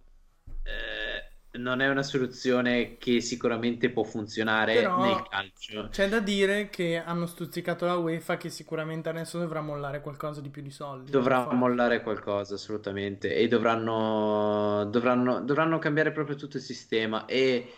Non 1.57 1.81
è 1.81 1.89
una 1.89 2.03
soluzione 2.03 2.97
che 2.99 3.21
sicuramente 3.21 3.91
può 3.91 4.03
funzionare 4.03 4.75
Però 4.75 5.01
nel 5.03 5.27
calcio. 5.29 5.89
C'è 5.91 6.09
da 6.09 6.21
dire 6.21 6.69
che 6.69 7.03
hanno 7.05 7.27
stuzzicato 7.27 7.87
la 7.87 7.97
UEFA 7.97 8.37
che 8.37 8.51
sicuramente 8.51 9.09
adesso 9.09 9.39
dovrà 9.39 9.61
mollare 9.61 10.01
qualcosa 10.01 10.41
di 10.41 10.49
più 10.49 10.63
di 10.63 10.71
soldi. 10.71 11.11
Dovrà 11.11 11.51
mollare 11.53 12.03
qualcosa 12.03 12.55
assolutamente 12.55 13.35
e 13.35 13.49
dovranno, 13.49 14.85
dovranno, 14.91 15.41
dovranno 15.41 15.79
cambiare 15.79 16.13
proprio 16.13 16.37
tutto 16.37 16.57
il 16.57 16.63
sistema 16.63 17.25
e 17.27 17.73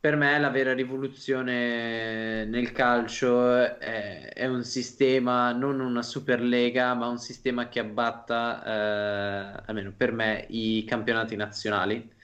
per 0.00 0.16
me 0.16 0.38
la 0.38 0.48
vera 0.48 0.72
rivoluzione 0.72 2.46
nel 2.46 2.72
calcio 2.72 3.54
è, 3.54 4.32
è, 4.32 4.46
un 4.46 4.64
sistema, 4.64 5.52
non 5.52 5.78
una 5.78 6.02
superlega, 6.02 6.94
ma 6.94 7.08
un 7.08 7.18
sistema 7.18 7.68
che 7.68 7.80
abbatta, 7.80 8.64
eh, 8.64 9.62
almeno 9.66 9.92
per 9.94 10.12
me, 10.12 10.46
i 10.48 10.84
campionati 10.84 11.36
nazionali 11.36 12.18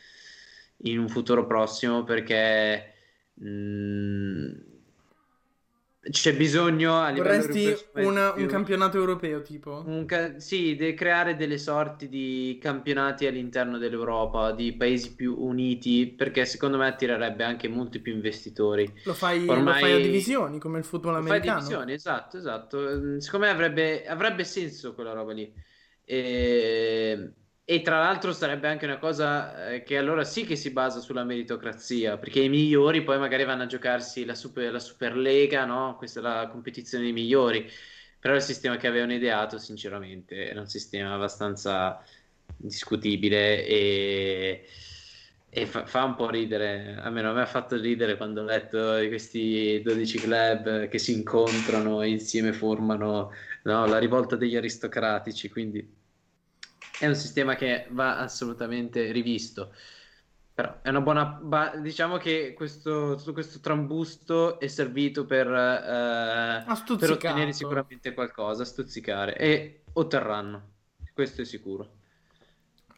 in 0.78 0.98
un 0.98 1.08
futuro 1.08 1.46
prossimo 1.46 2.04
perché 2.04 2.92
mh, 3.34 3.48
mm, 3.48 4.50
c'è 6.10 6.36
bisogno 6.36 6.98
a 7.00 7.08
livello 7.08 7.46
Vorresti 7.46 7.76
una, 7.94 8.32
un 8.34 8.46
campionato 8.46 8.96
europeo 8.96 9.42
tipo? 9.42 9.84
Ca- 10.06 10.38
sì, 10.38 10.76
de- 10.76 10.94
creare 10.94 11.34
delle 11.34 11.58
sorti 11.58 12.08
di 12.08 12.58
campionati 12.60 13.26
all'interno 13.26 13.76
dell'Europa, 13.78 14.52
di 14.52 14.72
paesi 14.74 15.14
più 15.14 15.36
uniti, 15.38 16.06
perché 16.06 16.44
secondo 16.44 16.76
me 16.76 16.86
attirerebbe 16.86 17.42
anche 17.42 17.66
molti 17.68 17.98
più 17.98 18.12
investitori. 18.12 18.88
Lo 19.04 19.14
fai, 19.14 19.48
Ormai... 19.48 19.64
lo 19.64 19.72
fai 19.72 19.92
a 19.94 19.98
divisioni 19.98 20.58
come 20.58 20.78
il 20.78 20.84
football 20.84 21.16
americano? 21.16 21.40
Lo 21.40 21.44
fai 21.44 21.50
a 21.50 21.58
divisioni, 21.58 21.92
esatto, 21.92 22.36
esatto. 22.36 23.20
Secondo 23.20 23.46
me 23.46 23.52
avrebbe, 23.52 24.06
avrebbe 24.06 24.44
senso 24.44 24.94
quella 24.94 25.12
roba 25.12 25.32
lì. 25.32 25.52
E 26.04 27.32
e 27.68 27.82
tra 27.82 27.98
l'altro 27.98 28.32
sarebbe 28.32 28.68
anche 28.68 28.84
una 28.84 28.98
cosa 28.98 29.70
eh, 29.72 29.82
che 29.82 29.98
allora 29.98 30.22
sì 30.22 30.44
che 30.44 30.54
si 30.54 30.70
basa 30.70 31.00
sulla 31.00 31.24
meritocrazia, 31.24 32.16
perché 32.16 32.40
i 32.40 32.48
migliori 32.48 33.02
poi 33.02 33.18
magari 33.18 33.44
vanno 33.44 33.64
a 33.64 33.66
giocarsi 33.66 34.24
la, 34.24 34.36
super, 34.36 34.70
la 34.70 34.78
Superlega, 34.78 35.64
no? 35.64 35.96
Questa 35.96 36.20
è 36.20 36.22
la 36.22 36.46
competizione 36.48 37.02
dei 37.02 37.12
migliori. 37.12 37.68
Però 38.20 38.36
il 38.36 38.42
sistema 38.42 38.76
che 38.76 38.86
avevano 38.86 39.14
ideato, 39.14 39.58
sinceramente, 39.58 40.48
era 40.48 40.60
un 40.60 40.68
sistema 40.68 41.14
abbastanza 41.14 42.00
discutibile 42.56 43.66
e, 43.66 44.64
e 45.48 45.66
fa, 45.66 45.86
fa, 45.86 46.04
un 46.04 46.14
po' 46.14 46.30
ridere. 46.30 46.96
Almeno 47.00 47.30
a 47.30 47.32
me 47.32 47.42
ha 47.42 47.46
fatto 47.46 47.76
ridere 47.76 48.16
quando 48.16 48.42
ho 48.42 48.44
letto 48.44 48.78
questi 49.08 49.80
12 49.82 50.18
club 50.20 50.86
che 50.88 50.98
si 50.98 51.12
incontrano 51.12 52.00
e 52.02 52.10
insieme 52.10 52.52
formano 52.52 53.32
no, 53.64 53.86
la 53.86 53.98
rivolta 53.98 54.36
degli 54.36 54.56
aristocratici. 54.56 55.48
Quindi 55.48 56.05
è 56.98 57.06
un 57.06 57.14
sistema 57.14 57.54
che 57.54 57.86
va 57.90 58.18
assolutamente 58.18 59.10
rivisto. 59.12 59.72
Però 60.56 60.78
è 60.80 60.88
una 60.88 61.02
buona. 61.02 61.24
Ba- 61.24 61.76
diciamo 61.76 62.16
che 62.16 62.54
questo, 62.56 63.14
tutto 63.16 63.34
questo 63.34 63.60
trambusto 63.60 64.58
è 64.58 64.68
servito 64.68 65.26
per, 65.26 65.46
eh, 65.46 66.64
per 66.96 67.10
ottenere 67.10 67.52
sicuramente 67.52 68.14
qualcosa, 68.14 68.64
stuzzicare 68.64 69.36
e 69.36 69.82
otterranno. 69.92 70.70
Questo 71.12 71.42
è 71.42 71.44
sicuro. 71.44 71.90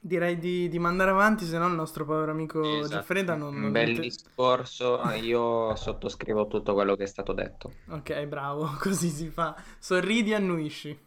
Direi 0.00 0.38
di, 0.38 0.68
di 0.68 0.78
mandare 0.78 1.10
avanti, 1.10 1.44
se 1.44 1.58
no 1.58 1.66
il 1.66 1.74
nostro 1.74 2.04
povero 2.04 2.30
amico 2.30 2.62
esatto. 2.62 2.94
Giaffreda 2.94 3.34
non... 3.34 3.60
Un 3.60 3.72
bel 3.72 3.98
discorso, 3.98 5.00
io 5.20 5.74
sottoscrivo 5.74 6.46
tutto 6.46 6.74
quello 6.74 6.94
che 6.94 7.02
è 7.02 7.06
stato 7.06 7.32
detto. 7.32 7.72
Ok, 7.88 8.24
bravo, 8.26 8.70
così 8.78 9.08
si 9.08 9.28
fa. 9.30 9.60
Sorridi 9.80 10.30
e 10.30 10.34
annuisci. 10.36 10.98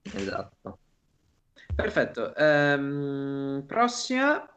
Esatto. 0.00 0.78
Perfetto. 1.74 2.34
Ehm, 2.36 3.64
prossima. 3.66 4.48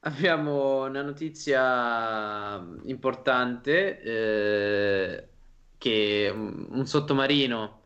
abbiamo 0.00 0.84
una 0.86 1.02
notizia 1.02 2.56
importante 2.84 4.00
eh, 4.00 5.28
che 5.76 6.32
un, 6.34 6.86
sottomarino 6.86 7.82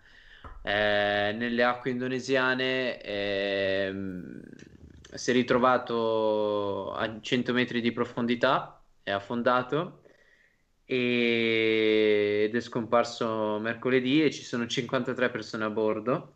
eh, 0.63 1.35
nelle 1.37 1.65
acque 1.65 1.91
indonesiane 1.91 3.01
ehm, 3.01 4.43
si 5.15 5.31
è 5.31 5.33
ritrovato 5.35 6.93
a 6.93 7.21
100 7.21 7.53
metri 7.53 7.81
di 7.81 7.93
profondità, 7.93 8.83
è 9.03 9.11
affondato 9.11 10.03
ed 10.85 12.55
è 12.55 12.61
scomparso 12.61 13.59
mercoledì 13.61 14.25
e 14.25 14.31
ci 14.31 14.43
sono 14.43 14.67
53 14.67 15.31
persone 15.31 15.65
a 15.65 15.71
bordo 15.71 16.35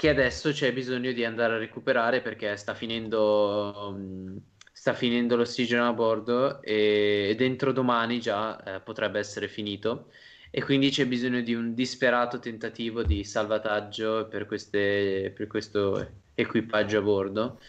che 0.00 0.08
adesso 0.08 0.50
c'è 0.50 0.72
bisogno 0.72 1.12
di 1.12 1.26
andare 1.26 1.56
a 1.56 1.58
recuperare 1.58 2.22
perché 2.22 2.56
sta 2.56 2.72
finendo, 2.72 3.94
mm, 3.94 4.36
sta 4.72 4.94
finendo 4.94 5.36
l'ossigeno 5.36 5.86
a 5.86 5.92
bordo 5.92 6.62
e, 6.62 7.34
dentro 7.36 7.70
domani 7.70 8.18
già 8.18 8.76
eh, 8.76 8.80
potrebbe 8.80 9.18
essere 9.18 9.46
finito 9.46 10.10
e 10.50 10.62
quindi 10.64 10.88
c'è 10.88 11.06
bisogno 11.06 11.42
di 11.42 11.52
un 11.52 11.74
disperato 11.74 12.38
tentativo 12.38 13.02
di 13.02 13.24
salvataggio 13.24 14.26
per, 14.28 14.46
queste, 14.46 15.34
per 15.36 15.46
questo 15.46 16.22
equipaggio 16.34 16.96
a 16.98 17.02
bordo. 17.02 17.60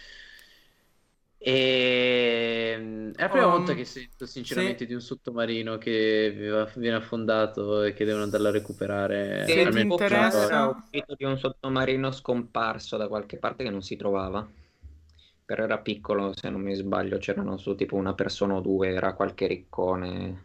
E 1.43 2.75
mm, 2.77 3.11
è 3.13 3.21
la 3.21 3.29
prima 3.29 3.47
Um, 3.47 3.47
volta 3.47 3.73
che 3.73 3.83
sento 3.85 4.25
sinceramente 4.27 4.85
se, 4.85 4.85
di 4.85 4.93
un 4.93 5.01
sottomarino 5.01 5.77
che 5.77 6.31
viene 6.75 6.95
affondato 6.97 7.83
e 7.83 7.93
che 7.93 8.05
devono 8.05 8.23
andarlo 8.23 8.49
a 8.49 8.51
recuperare 8.51 9.47
se 9.47 9.59
ti 9.61 9.67
almeno 9.67 9.71
Tempo 9.71 9.71
fa 9.71 9.73
24 9.73 10.39
ore. 10.45 10.53
era 10.53 10.65
interessa, 10.65 10.75
uscito 10.75 11.15
di 11.15 11.23
un 11.25 11.37
sottomarino 11.37 12.11
scomparso 12.11 12.95
da 12.97 13.07
qualche 13.07 13.37
parte 13.37 13.63
che 13.63 13.69
non 13.71 13.81
si 13.81 13.95
trovava. 13.95 14.47
Però 15.45 15.63
era 15.63 15.79
piccolo, 15.79 16.33
se 16.35 16.49
non 16.49 16.61
mi 16.61 16.75
sbaglio, 16.75 17.17
c'erano 17.17 17.57
su 17.57 17.75
tipo 17.75 17.95
una 17.95 18.13
persona 18.13 18.55
o 18.55 18.61
due, 18.61 18.89
era 18.93 19.13
qualche 19.15 19.47
riccone. 19.47 20.43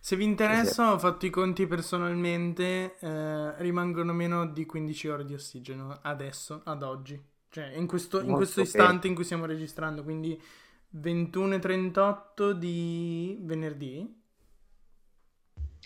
se 0.00 0.16
vi 0.16 0.24
Sì, 0.36 0.56
sì. 0.56 0.68
interessa, 0.68 0.92
ho 0.92 0.98
fatto 0.98 1.26
i 1.26 1.30
conti 1.30 1.66
personalmente, 1.66 2.96
eh, 2.98 3.62
rimangono 3.62 4.12
meno 4.12 4.46
di 4.46 4.64
15 4.66 5.08
ore 5.08 5.24
di 5.24 5.34
ossigeno 5.34 5.98
adesso, 6.02 6.62
ad 6.64 6.82
oggi. 6.82 7.20
Cioè, 7.50 7.66
in 7.76 7.86
questo, 7.86 8.22
in 8.22 8.34
questo 8.34 8.60
istante 8.60 9.06
in 9.06 9.14
cui 9.14 9.24
stiamo 9.24 9.46
registrando, 9.46 10.02
quindi 10.04 10.40
21.38 10.88 12.52
di 12.52 13.38
venerdì. 13.42 14.16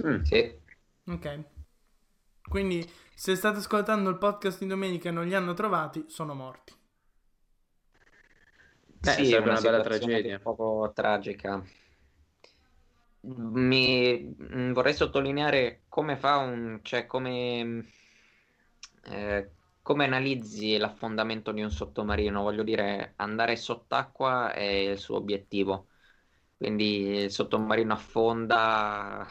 Mm. 0.02 0.22
Sì. 0.24 0.60
Ok. 1.06 1.44
Quindi, 2.48 2.88
se 3.14 3.34
state 3.36 3.58
ascoltando 3.58 4.10
il 4.10 4.18
podcast 4.18 4.60
di 4.60 4.66
domenica 4.66 5.08
e 5.08 5.12
non 5.12 5.26
li 5.26 5.34
hanno 5.34 5.54
trovati, 5.54 6.04
sono 6.08 6.34
morti. 6.34 6.74
Eh, 9.04 9.18
Sì, 9.18 9.32
è 9.32 9.38
una 9.38 9.50
una 9.50 9.60
bella 9.60 9.80
tragedia. 9.80 10.38
poco 10.38 10.90
tragica. 10.94 11.62
Mi 13.24 14.34
mm, 14.54 14.72
vorrei 14.72 14.94
sottolineare 14.94 15.82
come 15.88 16.16
fa 16.16 16.36
un, 16.38 16.80
cioè 16.82 17.06
come, 17.06 17.86
eh, 19.04 19.50
come 19.82 20.04
analizzi 20.04 20.76
l'affondamento 20.78 21.52
di 21.52 21.62
un 21.62 21.70
sottomarino. 21.70 22.42
Voglio 22.42 22.62
dire, 22.62 23.14
andare 23.16 23.56
sott'acqua 23.56 24.52
è 24.52 24.62
il 24.62 24.98
suo 24.98 25.16
obiettivo. 25.16 25.88
Quindi 26.56 27.24
il 27.24 27.30
sottomarino 27.30 27.92
affonda 27.92 29.26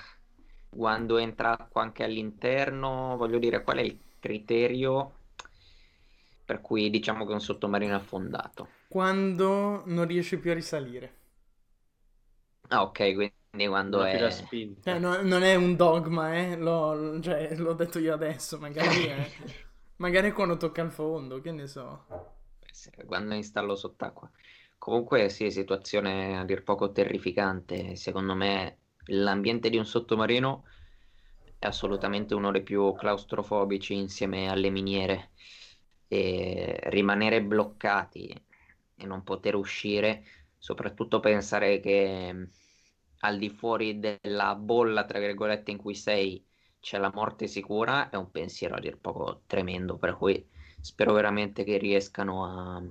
quando 0.69 1.17
entra 1.17 1.57
acqua 1.57 1.81
anche 1.81 2.03
all'interno. 2.03 3.15
Voglio 3.17 3.39
dire, 3.39 3.63
qual 3.63 3.77
è 3.77 3.81
il 3.81 3.99
criterio 4.19 5.15
per 6.45 6.61
cui 6.61 6.89
diciamo 6.89 7.25
che 7.25 7.33
un 7.33 7.41
sottomarino 7.41 7.93
è 7.93 7.95
affondato? 7.95 8.67
Quando 8.87 9.81
non 9.87 10.05
riesce 10.05 10.37
più 10.37 10.51
a 10.51 10.53
risalire. 10.53 11.15
Ah, 12.69 12.83
ok, 12.83 13.13
quindi 13.13 13.67
quando 13.67 14.03
è... 14.03 14.29
Spinta. 14.31 14.97
no- 14.97 15.21
non 15.21 15.43
è 15.43 15.55
un 15.55 15.75
dogma, 15.75 16.35
eh? 16.37 16.55
L'ho, 16.55 17.19
cioè, 17.21 17.55
l'ho 17.55 17.73
detto 17.73 17.99
io 17.99 18.13
adesso, 18.13 18.57
magari 18.59 19.05
è, 19.05 19.29
magari 20.01 20.31
quando 20.33 20.57
tocca 20.57 20.81
il 20.81 20.91
fondo, 20.91 21.39
che 21.39 21.51
ne 21.51 21.67
so. 21.67 22.05
quando 23.05 23.33
installo 23.35 23.75
sott'acqua. 23.75 24.29
Comunque, 24.77 25.29
sì, 25.29 25.51
situazione 25.51 26.37
a 26.39 26.43
dir 26.45 26.63
poco 26.63 26.91
terrificante. 26.91 27.95
Secondo 27.95 28.35
me 28.35 28.79
l'ambiente 29.07 29.69
di 29.69 29.77
un 29.77 29.85
sottomarino 29.85 30.65
è 31.59 31.67
assolutamente 31.67 32.33
uno 32.33 32.51
dei 32.51 32.63
più 32.63 32.93
claustrofobici 32.93 33.93
insieme 33.95 34.49
alle 34.49 34.69
miniere. 34.69 35.31
E 36.07 36.79
rimanere 36.89 37.41
bloccati 37.43 38.27
e 38.95 39.05
non 39.05 39.23
poter 39.23 39.55
uscire, 39.55 40.23
soprattutto 40.57 41.19
pensare 41.19 41.79
che 41.79 42.33
mh, 42.33 42.49
al 43.19 43.37
di 43.37 43.49
fuori 43.49 43.99
della 43.99 44.55
bolla, 44.55 45.05
tra 45.05 45.19
virgolette, 45.19 45.71
in 45.71 45.77
cui 45.77 45.95
sei, 45.95 46.43
c'è 46.81 46.97
la 46.97 47.11
morte 47.13 47.47
sicura, 47.47 48.09
è 48.09 48.17
un 48.17 48.29
pensiero 48.31 48.75
a 48.75 48.79
dir 48.79 48.97
poco 48.97 49.43
tremendo, 49.47 49.95
per 49.97 50.17
cui 50.17 50.45
spero 50.81 51.13
veramente 51.13 51.63
che 51.63 51.77
riescano 51.77 52.43
a, 52.45 52.83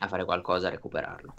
a 0.00 0.08
fare 0.08 0.24
qualcosa 0.24 0.68
a 0.68 0.70
recuperarlo. 0.70 1.34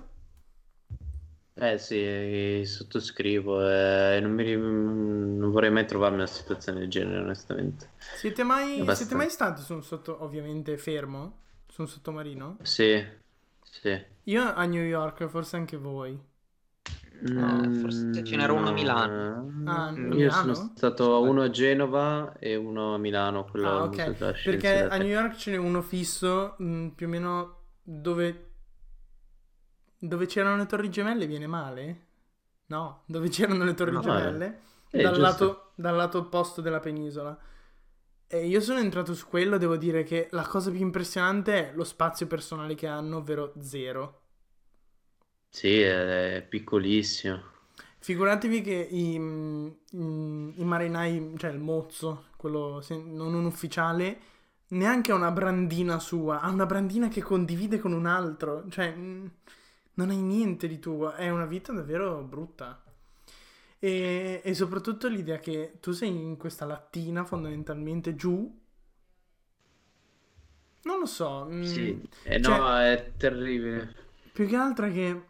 Eh 1.58 1.78
sì, 1.78 2.64
sottoscrivo. 2.66 3.62
eh, 3.70 4.20
non, 4.20 4.32
mi 4.32 4.56
non 4.56 5.52
vorrei 5.52 5.72
mai 5.72 5.88
trovarmi 5.88 6.16
in 6.18 6.22
una 6.24 6.30
situazione 6.30 6.80
del 6.80 6.90
genere, 6.90 7.20
onestamente. 7.22 7.90
Siete 8.12 8.44
mai, 8.44 8.90
siete 8.94 9.14
mai 9.14 9.30
stati 9.30 9.62
su 9.62 9.74
un 9.74 9.84
sotto, 9.84 10.24
ovviamente 10.24 10.76
fermo, 10.78 11.38
su 11.68 11.82
un 11.82 11.88
sottomarino? 11.88 12.58
Sì, 12.64 13.02
sì. 13.64 14.06
Io 14.26 14.44
a 14.54 14.66
New 14.66 14.84
York, 14.84 15.26
forse 15.28 15.56
anche 15.56 15.78
voi. 15.78 16.20
No, 17.22 17.70
forse 17.72 18.24
ce 18.24 18.36
n'era 18.36 18.54
uno 18.54 18.70
a 18.70 18.72
Milano. 18.72 19.54
Ah, 19.66 19.92
Mm, 19.92 20.12
Io 20.14 20.30
sono 20.30 20.54
Milano? 20.54 20.76
stato 20.76 21.22
uno 21.24 21.42
a 21.42 21.50
Genova 21.50 22.34
e 22.40 22.56
uno 22.56 22.94
a 22.94 22.98
Milano, 22.98 23.46
quello 23.46 23.68
Ah, 23.68 23.84
ok. 23.84 24.14
Perché 24.44 24.84
a 24.86 24.98
New. 24.98 25.08
York 25.08 25.36
ce 25.36 25.52
n'è 25.52 25.58
uno 25.58 25.82
fisso, 25.82 26.56
mh, 26.60 26.90
più 26.90 27.08
o 27.08 27.10
meno 27.10 27.64
dove, 27.82 28.52
dove 29.98 30.26
c'erano 30.26 30.58
le 30.58 30.66
torri 30.66 30.90
gemelle 30.90 31.26
viene 31.28 31.48
male? 31.48 32.04
No, 32.68 33.04
dove 33.08 33.30
c'erano 33.30 33.64
le 33.64 33.74
torri 33.74 33.92
No, 33.94 34.02
gemelle, 34.02 34.60
eh, 34.92 35.02
dal 35.02 35.20
lato, 35.20 35.72
dal 35.76 35.96
lato 35.96 36.20
opposto 36.20 36.62
della 36.62 36.80
penisola. 36.80 37.38
E 38.28 38.46
io 38.48 38.60
sono 38.60 38.80
entrato 38.80 39.14
su 39.14 39.28
quello, 39.28 39.58
devo 39.58 39.78
dire 39.78 40.04
che 40.04 40.28
la 40.32 40.46
cosa 40.48 40.72
più 40.72 40.80
impressionante 40.82 41.72
è 41.72 41.74
lo 41.76 41.84
spazio 41.84 42.28
personale 42.28 42.76
che 42.76 42.88
hanno, 42.88 43.18
ovvero 43.18 43.54
zero. 43.60 44.22
Sì, 45.56 45.80
è 45.80 46.46
piccolissimo. 46.50 47.42
Figuratevi 48.00 48.62
che 48.62 48.74
i, 48.92 49.18
mm, 49.18 49.70
i 50.56 50.64
marinai, 50.64 51.34
cioè 51.38 51.52
il 51.52 51.60
mozzo, 51.60 52.26
quello 52.38 52.84
non 52.90 53.34
un 53.34 53.46
ufficiale, 53.46 54.20
neanche 54.70 55.12
ha 55.12 55.16
una 55.16 55.32
brandina 55.32 55.98
sua, 56.00 56.40
ha 56.42 56.50
una 56.50 56.66
brandina 56.68 57.08
che 57.08 57.22
condivide 57.24 57.80
con 57.80 57.94
un 57.94 58.06
altro, 58.06 58.66
cioè 58.70 58.94
mm, 58.96 59.26
non 59.96 60.10
hai 60.12 60.18
niente 60.22 60.68
di 60.68 60.78
tuo, 60.80 61.14
è 61.14 61.30
una 61.30 61.46
vita 61.46 61.72
davvero 61.74 62.22
brutta. 62.22 62.84
E, 63.80 64.42
e 64.44 64.54
soprattutto 64.54 65.08
l'idea 65.08 65.40
che 65.40 65.78
tu 65.80 65.92
sei 65.92 66.10
in 66.10 66.38
questa 66.38 66.66
lattina 66.66 67.24
fondamentalmente 67.26 68.16
giù, 68.16 68.52
non 70.84 71.00
lo 71.00 71.06
so, 71.06 71.46
mm, 71.50 71.64
Sì, 71.64 72.02
eh, 72.24 72.40
cioè, 72.42 72.60
no, 72.60 72.78
è 72.80 73.14
terribile. 73.18 73.94
più 74.32 74.48
che 74.48 74.56
altro 74.56 74.86
è 74.86 74.92
che 74.92 75.24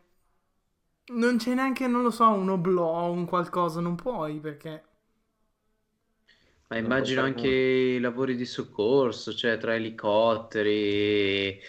non 1.13 1.38
c'è 1.38 1.54
neanche, 1.56 1.88
non 1.88 2.02
lo 2.04 2.12
so, 2.12 2.30
un 2.30 2.50
oblò, 2.50 3.10
un 3.12 3.26
qualcosa, 3.26 3.80
non 3.80 3.96
puoi 3.96 4.39
perché... 4.39 4.84
Ma 6.68 6.78
immagino 6.78 7.22
anche 7.22 7.48
i 7.48 8.00
lavori 8.00 8.36
di 8.36 8.46
soccorso, 8.46 9.34
cioè 9.36 9.58
tra 9.60 9.76
elicotteri, 9.76 11.60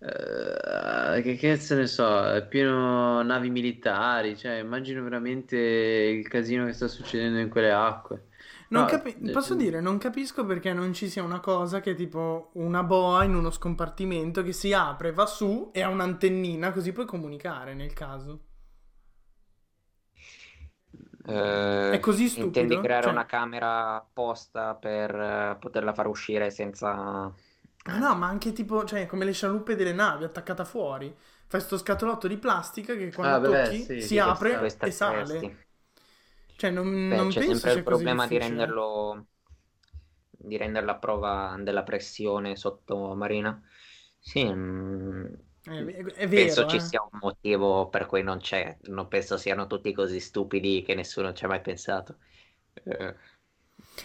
eh, 0.00 1.22
che 1.22 1.36
cazzo 1.36 1.76
ne 1.76 1.86
so, 1.86 2.32
è 2.32 2.44
pieno 2.48 3.22
navi 3.22 3.48
militari, 3.50 4.36
cioè 4.36 4.54
immagino 4.54 5.04
veramente 5.04 5.56
il 5.56 6.26
casino 6.28 6.66
che 6.66 6.72
sta 6.72 6.88
succedendo 6.88 7.38
in 7.38 7.48
quelle 7.48 7.70
acque. 7.72 8.26
Non 8.68 8.84
No, 8.84 8.86
capi- 8.86 9.16
eh, 9.24 9.30
posso 9.30 9.54
dire, 9.54 9.80
non 9.80 9.96
capisco 9.98 10.44
perché 10.44 10.72
non 10.74 10.92
ci 10.92 11.08
sia 11.08 11.22
una 11.22 11.40
cosa 11.40 11.80
che 11.80 11.92
è 11.92 11.94
tipo 11.94 12.50
una 12.54 12.82
boa 12.82 13.24
in 13.24 13.34
uno 13.34 13.50
scompartimento 13.50 14.42
che 14.42 14.52
si 14.52 14.72
apre, 14.72 15.12
va 15.12 15.26
su 15.26 15.70
e 15.72 15.80
ha 15.82 15.88
un'antennina 15.88 16.72
così 16.72 16.92
puoi 16.92 17.06
comunicare 17.06 17.74
nel 17.74 17.92
caso. 17.92 18.40
Eh, 21.26 21.96
È 21.96 21.98
così 21.98 22.28
intendi 22.34 22.78
stupido? 22.78 22.78
creare 22.78 23.06
Cioè- 23.06 23.08
una 23.08 23.24
camera 23.26 23.96
apposta 23.96 24.74
per 24.74 25.14
eh, 25.14 25.56
poterla 25.58 25.94
far 25.94 26.06
uscire 26.08 26.50
senza... 26.50 27.32
Ah 27.86 27.98
no, 27.98 28.14
ma 28.14 28.26
anche 28.28 28.52
tipo, 28.52 28.84
cioè, 28.84 29.06
come 29.06 29.24
le 29.26 29.32
scialuppe 29.32 29.74
delle 29.76 29.92
navi 29.92 30.24
attaccata 30.24 30.64
fuori. 30.64 31.14
Fai 31.46 31.60
sto 31.60 31.76
scatolotto 31.78 32.26
di 32.28 32.38
plastica 32.38 32.94
che 32.96 33.12
quando 33.12 33.38
Ah, 33.38 33.40
beh, 33.40 33.72
tocchi 33.72 33.94
sì, 34.08 34.08
si 34.08 34.18
sì, 34.18 34.18
apre 34.18 34.56
questa 34.56 34.86
e 34.86 34.90
sale. 34.90 35.50
testi. 35.50 35.56
Cioè, 36.56 36.70
non, 36.70 36.86
Beh, 37.06 37.14
non 37.14 37.28
c'è 37.28 37.40
penso 37.40 37.70
sempre 37.70 37.72
il 37.72 37.80
problema 37.82 38.26
di 38.26 38.36
renderlo, 38.36 39.28
di 40.30 40.56
renderla 40.56 40.92
a 40.92 40.98
prova 40.98 41.56
della 41.60 41.82
pressione 41.82 42.56
sottomarina. 42.56 43.60
Sì, 44.18 44.44
mm, 44.44 45.26
vero, 45.64 46.10
Penso 46.32 46.66
ci 46.66 46.78
eh. 46.78 46.80
sia 46.80 47.00
un 47.02 47.18
motivo 47.20 47.88
per 47.88 48.06
cui 48.06 48.22
non 48.22 48.38
c'è, 48.38 48.76
non 48.84 49.08
penso 49.08 49.36
siano 49.38 49.66
tutti 49.66 49.92
così 49.92 50.20
stupidi 50.20 50.82
che 50.82 50.94
nessuno 50.94 51.32
ci 51.32 51.44
ha 51.44 51.48
mai 51.48 51.60
pensato. 51.60 52.18
Eh, 52.84 53.14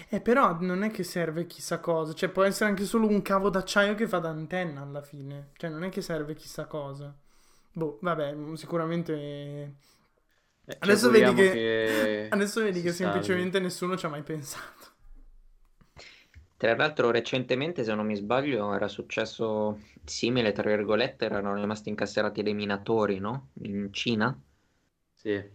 Eh, 0.10 0.22
però 0.22 0.58
non 0.62 0.84
è 0.84 0.92
che 0.92 1.04
serve 1.04 1.46
chissà 1.48 1.80
cosa, 1.80 2.14
cioè 2.14 2.30
può 2.30 2.44
essere 2.44 2.70
anche 2.70 2.86
solo 2.86 3.08
un 3.08 3.22
cavo 3.22 3.50
d'acciaio 3.50 3.96
che 3.96 4.08
fa 4.08 4.20
da 4.20 4.30
antenna 4.30 4.82
alla 4.82 5.02
fine, 5.02 5.50
cioè 5.58 5.70
non 5.70 5.84
è 5.84 5.90
che 5.90 6.02
serve 6.02 6.36
chissà 6.36 6.66
cosa. 6.66 7.16
Boh, 7.72 7.98
vabbè, 8.02 8.34
mm, 8.34 8.54
sicuramente... 8.56 9.76
Eh, 10.66 10.80
ci 10.82 10.92
Adesso 10.92 11.10
vedi 11.10 11.34
auguriamo 11.34 11.34
che, 11.34 12.30
adesso 12.30 12.62
vedi 12.64 12.82
si 12.82 12.84
che 12.84 12.92
salvi. 12.92 12.94
semplicemente 12.94 13.60
nessuno 13.60 13.98
ci 13.98 14.06
ha 14.06 14.10
mai 14.10 14.24
pensato. 14.24 14.89
Tra 16.60 16.76
l'altro 16.76 17.10
recentemente, 17.10 17.84
se 17.84 17.96
non 17.96 18.06
mi 18.06 18.16
sbaglio, 18.16 18.72
era 18.76 18.88
successo 18.88 19.80
simile, 20.04 20.52
tra 20.52 20.70
virgolette, 20.70 21.26
erano 21.26 21.56
rimasti 21.56 21.90
incastrati 21.90 22.44
dei 22.44 22.54
minatori, 22.54 23.18
no? 23.18 23.50
In 23.64 23.92
Cina? 23.92 24.40
Sì, 25.16 25.52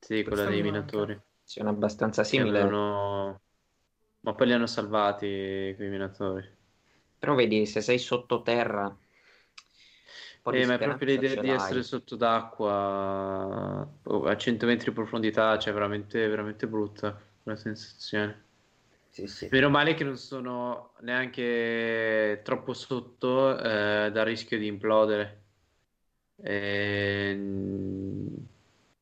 sì, 0.00 0.24
quella 0.24 0.46
dei 0.46 0.60
mi 0.60 0.62
minatori. 0.62 1.20
Sono 1.44 1.70
abbastanza 1.70 2.24
simile. 2.24 2.58
avevano- 2.60 3.40
Ma 4.20 4.34
poi 4.34 4.46
li 4.48 4.52
hanno 4.52 4.66
salvati 4.66 5.72
quei 5.76 5.88
minatori. 5.88 6.46
Però 7.18 7.34
vedi, 7.34 7.66
se 7.66 7.82
sei 7.82 7.98
sottoterra, 7.98 8.96
Eh, 10.50 10.64
ma 10.66 10.74
è 10.74 10.80
proprio 10.80 11.08
l'idea 11.08 11.36
di 11.36 11.50
essere 11.50 11.82
sotto 11.82 12.16
d'acqua 12.16 13.86
oh, 14.04 14.24
a 14.24 14.36
100 14.36 14.66
metri 14.66 14.88
di 14.88 14.94
profondità, 14.94 15.58
cioè 15.58 15.72
veramente, 15.74 16.26
veramente 16.26 16.66
brutta 16.66 17.20
quella 17.42 17.58
sensazione. 17.58 18.46
Sì, 19.18 19.26
sì. 19.26 19.48
Meno 19.50 19.68
male 19.68 19.94
che 19.94 20.04
non 20.04 20.16
sono 20.16 20.92
neanche 21.00 22.40
troppo 22.44 22.72
sotto 22.72 23.58
eh, 23.58 24.10
dal 24.12 24.24
rischio 24.24 24.58
di 24.58 24.68
implodere. 24.68 25.42
Ehm, 26.40 28.28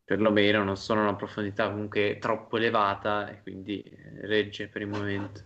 perlomeno 0.06 0.64
non 0.64 0.78
sono 0.78 1.00
a 1.00 1.02
una 1.02 1.16
profondità 1.16 1.68
comunque 1.68 2.16
troppo 2.18 2.56
elevata 2.56 3.28
e 3.28 3.42
quindi 3.42 3.82
eh, 3.82 4.26
regge 4.26 4.68
per 4.68 4.80
il 4.80 4.88
momento. 4.88 5.42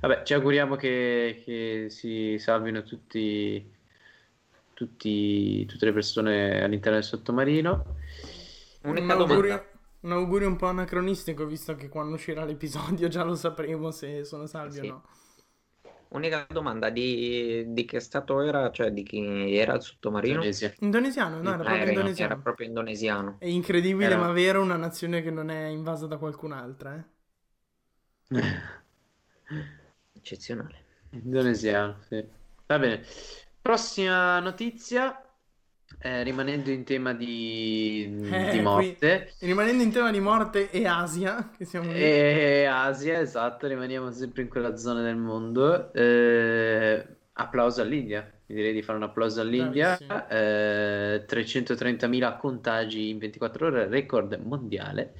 Vabbè, 0.00 0.22
ci 0.22 0.32
auguriamo 0.32 0.76
che, 0.76 1.42
che 1.44 1.88
si 1.90 2.38
salvino 2.38 2.84
tutti, 2.84 3.70
tutti- 4.72 5.66
tutte 5.66 5.84
le 5.84 5.92
persone 5.92 6.62
all'interno 6.62 6.98
del 6.98 7.04
sottomarino. 7.06 7.84
Unica 8.84 9.12
Un 9.12 9.18
domanda. 9.18 9.75
Un 10.00 10.12
augurio 10.12 10.48
un 10.48 10.56
po' 10.56 10.66
anacronistico, 10.66 11.46
visto 11.46 11.74
che 11.76 11.88
quando 11.88 12.14
uscirà 12.14 12.44
l'episodio 12.44 13.08
già 13.08 13.22
lo 13.24 13.34
sapremo 13.34 13.90
se 13.90 14.24
sono 14.24 14.46
salvi 14.46 14.78
Sì. 14.78 14.80
o 14.80 14.84
no. 14.84 15.04
Unica 16.08 16.46
domanda 16.50 16.88
di, 16.90 17.64
di 17.72 17.84
che 17.84 18.00
stato 18.00 18.40
era, 18.40 18.70
cioè 18.70 18.90
di 18.92 19.02
chi 19.02 19.56
era 19.56 19.74
il 19.74 19.82
sottomarino? 19.82 20.40
Indonesia. 20.40 20.72
Indonesiano, 20.80 21.40
no, 21.42 21.52
era 21.52 21.64
proprio 21.64 21.88
era, 21.88 21.90
indonesiano. 21.90 22.34
era 22.34 22.36
proprio 22.38 22.66
indonesiano. 22.68 23.38
È 23.38 23.46
incredibile, 23.46 24.14
Era- 24.14 24.16
ma 24.16 24.30
vero, 24.32 24.62
una 24.62 24.76
nazione 24.76 25.22
che 25.22 25.30
non 25.30 25.50
è 25.50 25.66
invasa 25.68 26.06
da 26.06 26.18
qualcun'altra, 26.18 26.96
eh. 26.96 27.04
Eccezionale. 30.14 30.84
Indonesiano, 31.10 31.98
sì. 32.08 32.24
Va 32.66 32.78
bene. 32.78 33.02
Prossima 33.60 34.38
notizia, 34.40 35.20
eh, 36.00 36.22
rimanendo 36.22 36.70
in 36.70 36.84
tema 36.84 37.12
di, 37.14 38.04
Eh, 38.30 38.44
di 38.44 38.48
qui- 38.50 38.60
morte. 38.60 39.32
Rimanendo 39.40 39.82
in 39.82 39.90
tema 39.92 40.10
di 40.10 40.20
morte 40.20 40.70
e 40.70 40.86
Asia, 40.86 41.50
che 41.56 41.64
siamo. 41.64 41.90
E 41.90 42.64
Asia, 42.64 43.20
esatto, 43.20 43.66
rimaniamo 43.66 44.10
sempre 44.12 44.42
in 44.42 44.48
quella 44.48 44.76
zona 44.76 45.02
del 45.02 45.16
mondo. 45.16 45.92
Eh, 45.92 47.06
applauso 47.34 47.82
all'India. 47.82 48.30
Mi 48.48 48.54
direi 48.54 48.72
di 48.72 48.82
fare 48.82 48.98
un 48.98 49.04
applauso 49.04 49.40
all'India. 49.40 49.98
Bravissimo. 50.00 50.28
Eh, 50.28 51.24
330.000 51.26 52.36
contagi 52.38 53.08
in 53.08 53.18
24 53.18 53.66
ore, 53.66 53.88
record 53.88 54.38
mondiale. 54.44 55.14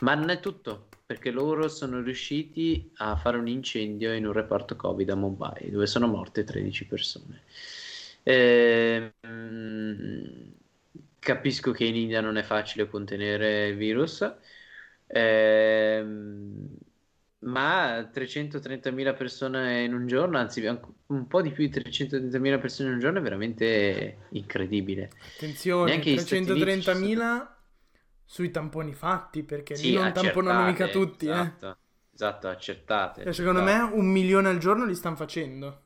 Ma 0.00 0.14
non 0.14 0.28
è 0.28 0.40
tutto, 0.40 0.88
perché 1.06 1.30
loro 1.30 1.68
sono 1.68 2.02
riusciti 2.02 2.92
a 2.96 3.16
fare 3.16 3.38
un 3.38 3.48
incendio 3.48 4.12
in 4.12 4.26
un 4.26 4.32
reparto 4.32 4.76
Covid 4.76 5.08
a 5.10 5.14
Mumbai, 5.16 5.70
dove 5.70 5.86
sono 5.86 6.06
morte 6.06 6.44
13 6.44 6.86
persone. 6.86 7.40
Ehm, 8.28 9.12
capisco 11.18 11.70
che 11.72 11.84
in 11.84 11.94
India 11.96 12.20
non 12.20 12.36
è 12.36 12.42
facile 12.42 12.88
contenere 12.88 13.68
il 13.68 13.76
virus, 13.76 14.28
ehm, 15.06 16.68
ma 17.40 18.08
330.000 18.12 19.12
persone 19.14 19.84
in 19.84 19.94
un 19.94 20.06
giorno, 20.06 20.38
anzi 20.38 20.64
un 21.06 21.26
po' 21.28 21.40
di 21.42 21.50
più 21.52 21.64
di 21.64 21.70
330.000 21.70 22.58
persone 22.58 22.88
in 22.88 22.94
un 22.94 23.00
giorno 23.00 23.18
è 23.18 23.22
veramente 23.22 24.26
incredibile. 24.30 25.10
Attenzione, 25.18 25.92
neanche 25.92 26.10
gli 26.10 26.18
Stati 26.18 26.50
Uniti 26.50 26.72
330.000 26.74 27.62
sui 28.24 28.50
tamponi 28.50 28.94
fatti, 28.94 29.42
perché 29.44 29.76
Sì, 29.76 29.96
non 29.96 30.12
tamponano 30.12 30.62
mica 30.62 30.88
accertate, 30.88 30.88
tutti, 30.88 31.28
eh. 31.28 31.52
esatto, 31.58 31.78
esatto, 32.12 32.48
accertate. 32.48 33.22
Cioè, 33.22 33.32
secondo 33.34 33.60
accertate. 33.60 33.62
me 33.62 33.78
un 33.80 34.06
milione 34.06 34.48
al 34.48 34.56
giorno 34.56 34.86
li 34.86 34.94
stanno 34.94 35.16
facendo. 35.16 35.85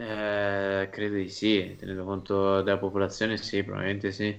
Eh, 0.00 0.88
credo 0.90 1.16
di 1.16 1.28
sì, 1.28 1.76
tenendo 1.78 2.04
conto 2.04 2.62
della 2.62 2.78
popolazione, 2.78 3.36
sì, 3.36 3.62
probabilmente 3.62 4.12
sì. 4.12 4.34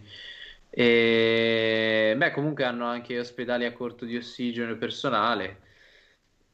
E, 0.72 2.16
beh, 2.18 2.32
comunque 2.32 2.64
hanno 2.64 2.86
anche 2.88 3.20
ospedali 3.20 3.66
a 3.66 3.74
corto 3.74 4.06
di 4.06 4.18
ossigeno 4.18 4.76
personale. 4.78 5.60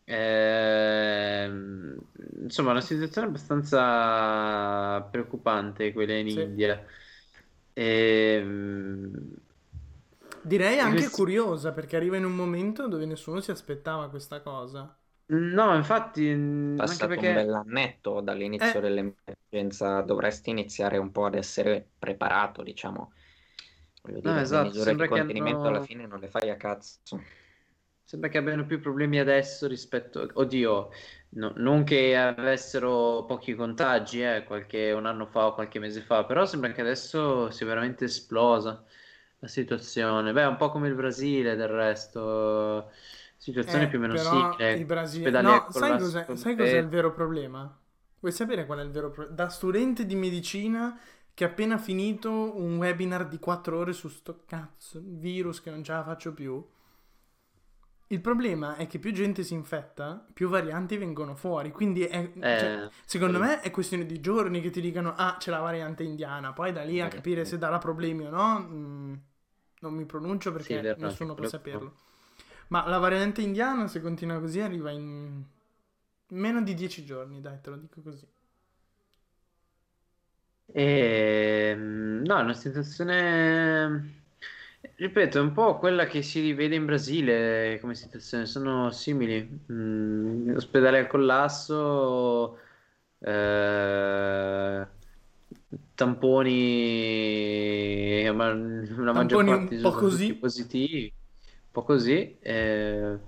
Ehm, 0.06 1.98
insomma, 2.42 2.72
una 2.72 2.82
situazione 2.82 3.28
abbastanza 3.28 5.02
preoccupante 5.10 5.94
quella 5.94 6.14
in 6.16 6.28
Sì. 6.28 6.40
India. 6.42 6.86
Ehm, 7.74 9.36
Direi 10.42 10.80
anche 10.80 10.96
Questi- 10.96 11.12
curiosa, 11.12 11.72
perché 11.74 11.96
arriva 11.96 12.18
in 12.18 12.26
un 12.26 12.34
momento 12.34 12.88
dove 12.88 13.06
nessuno 13.06 13.40
si 13.40 13.52
aspettava 13.52 14.10
questa 14.10 14.42
cosa. 14.42 14.98
No, 15.28 15.76
infatti, 15.76 16.34
mh, 16.34 16.84
anche 16.88 17.08
Passato 17.08 17.20
un 17.20 17.32
perché... 17.32 17.34
bell'annetto 17.34 18.22
dall'inizio 18.22 18.80
Eh. 18.80 18.80
dell'emergenza, 18.80 20.02
dovresti 20.02 20.52
iniziare 20.52 20.98
un 21.00 21.12
po' 21.12 21.26
ad 21.26 21.34
essere 21.36 21.90
preparato, 21.98 22.62
diciamo. 22.64 23.14
Voglio 24.02 24.20
No, 24.22 24.36
dire, 24.36 24.40
esatto, 24.40 24.50
le 24.50 24.60
misure 24.60 24.96
sembra 24.96 25.08
di 25.08 25.08
che 25.08 25.20
contenimento 25.20 25.68
hanno- 25.68 25.68
alla 25.68 25.82
fine 25.82 26.06
non 26.06 26.20
le 26.20 26.30
fai 26.30 26.50
a 26.52 26.56
cazzo. 26.58 27.00
Sembra 28.04 28.30
che 28.30 28.38
abbiano 28.38 28.66
più 28.66 28.80
problemi 28.80 29.20
adesso 29.20 29.68
rispetto... 29.68 30.28
Oddio, 30.34 30.90
no- 31.30 31.52
non 31.58 31.84
che 31.84 32.16
avessero 32.16 33.26
pochi 33.26 33.54
contagi, 33.54 34.22
eh, 34.24 34.44
qualche 34.46 34.92
un 34.94 35.06
anno 35.06 35.26
fa 35.26 35.48
o 35.48 35.54
qualche 35.54 35.80
mese 35.80 36.02
fa, 36.02 36.24
però 36.26 36.46
sembra 36.46 36.72
che 36.72 36.80
adesso 36.82 37.52
sia 37.52 37.66
veramente 37.66 38.06
esplosa 38.06 38.82
la 39.40 39.48
situazione. 39.48 40.32
Beh, 40.32 40.44
è 40.44 40.48
un 40.48 40.56
po' 40.56 40.70
come 40.72 40.88
il 40.88 40.96
Brasile, 40.96 41.56
del 41.56 41.68
resto, 41.68 42.92
situazione 43.38 43.88
Eh, 43.88 43.90
più 43.90 43.98
o 44.00 44.02
meno 44.02 44.16
però 44.16 44.18
simile. 44.18 44.74
i 44.74 44.84
brasile- 44.86 45.36
Ospedali 45.36 45.40
No, 45.40 45.68
sai 45.70 45.96
cos'è, 45.98 46.30
sai 46.34 46.56
cos'è 46.56 46.78
il 46.78 46.88
vero 46.88 47.12
problema? 47.12 47.78
Vuoi 48.20 48.32
sapere 48.32 48.66
qual 48.66 48.80
è 48.80 48.84
il 48.84 48.92
vero 48.92 49.10
problema? 49.10 49.36
Da 49.36 49.50
studente 49.50 50.06
di 50.06 50.16
medicina 50.16 50.98
che 51.34 51.44
ha 51.44 51.48
appena 51.48 51.78
finito 51.78 52.32
un 52.58 52.78
webinar 52.78 53.28
di 53.28 53.38
4 53.40 53.78
ore 53.78 53.94
su 53.94 54.08
sto 54.08 54.44
cazzo 54.46 55.02
virus 55.04 55.62
che 55.62 55.70
non 55.70 55.84
ce 55.84 55.92
la 55.92 56.04
faccio 56.04 56.34
più. 56.34 56.66
Il 58.10 58.22
problema 58.22 58.76
è 58.78 58.88
che 58.88 59.00
più 59.00 59.12
gente 59.12 59.44
si 59.44 59.54
infetta, 59.54 60.26
più 60.34 60.48
varianti 60.48 60.96
vengono 60.98 61.36
fuori. 61.36 61.72
Quindi 61.72 62.04
è, 62.06 62.32
cioè, 62.56 62.72
Eh, 62.72 62.90
secondo 63.06 63.38
sì. 63.38 63.40
me 63.40 63.60
è 63.60 63.70
questione 63.70 64.06
di 64.06 64.22
giorni 64.22 64.62
che 64.62 64.70
ti 64.70 64.80
dicano 64.80 65.14
ah 65.16 65.36
c'è 65.38 65.52
la 65.52 65.60
variante 65.60 66.04
indiana. 66.04 66.54
Poi 66.54 66.72
da 66.72 66.84
lì 66.84 67.02
a 67.02 67.08
Eh, 67.08 67.10
capire 67.10 67.44
se 67.44 67.58
darà 67.58 67.78
problemi 67.80 68.26
o 68.26 68.30
no, 68.30 68.60
mm, 68.62 69.14
non 69.82 69.94
mi 69.94 70.06
pronuncio 70.06 70.54
perché 70.54 70.90
Sì, 70.90 70.94
nessuno 70.96 71.36
può 71.36 71.44
saperlo. 71.46 71.96
Ma 72.70 72.88
la 72.88 72.98
variante 72.98 73.42
indiana, 73.42 73.88
se 73.88 74.02
continua 74.02 74.40
così, 74.40 74.60
arriva 74.62 74.92
in 74.92 75.44
meno 76.30 76.62
di 76.64 76.74
10 76.74 77.06
giorni, 77.06 77.42
dai, 77.42 77.60
te 77.62 77.70
lo 77.70 77.78
dico 77.78 78.02
così. 78.02 78.28
Ehm, 80.74 82.22
no, 82.26 82.38
è 82.40 82.42
una 82.42 82.54
situazione, 82.54 84.24
ripeto, 84.96 85.38
è 85.38 85.42
un 85.42 85.54
po' 85.54 85.78
quella 85.78 86.06
che 86.06 86.22
si 86.22 86.42
rivede 86.42 86.76
in 86.76 86.86
Brasile 86.86 87.80
come 87.80 87.96
situazione, 87.96 88.46
sono 88.46 88.92
simili. 88.92 89.66
Mm, 89.72 90.56
ospedale 90.56 91.00
al 91.00 91.08
collasso, 91.08 92.60
eh, 93.20 94.88
tamponi, 95.96 96.54
ma 98.34 98.54
la 98.54 99.14
maggior 99.14 99.40
Tamponi 99.40 99.52
un 99.52 99.68
parte 99.68 99.78
po' 99.80 99.92
sono 99.92 99.96
così. 99.96 100.40
positivi, 100.40 101.04
un 101.06 101.27
po' 101.78 101.84
così. 101.84 102.38
eh, 102.40 103.20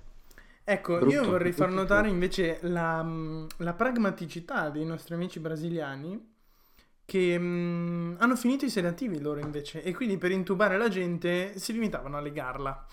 Ecco, 0.63 1.03
io 1.07 1.25
Brutto, 1.25 1.27
vorrei 1.27 1.51
far 1.51 1.69
brutto, 1.69 1.71
notare 1.71 2.09
brutto. 2.09 2.09
invece 2.09 2.59
la, 2.61 3.01
mm, 3.03 3.45
la 3.57 3.73
pragmaticità 3.73 4.69
dei 4.69 4.85
nostri 4.85 5.15
amici 5.15 5.39
brasiliani 5.39 6.35
che 7.05 7.39
mm, 7.39 8.15
hanno 8.19 8.35
finito 8.35 8.65
i 8.65 8.69
sedativi 8.69 9.19
loro 9.19 9.39
invece 9.39 9.81
e 9.81 9.93
quindi 9.95 10.17
per 10.19 10.29
intubare 10.31 10.77
la 10.77 10.87
gente 10.89 11.57
si 11.57 11.73
limitavano 11.73 12.17
a 12.17 12.21
legarla. 12.21 12.85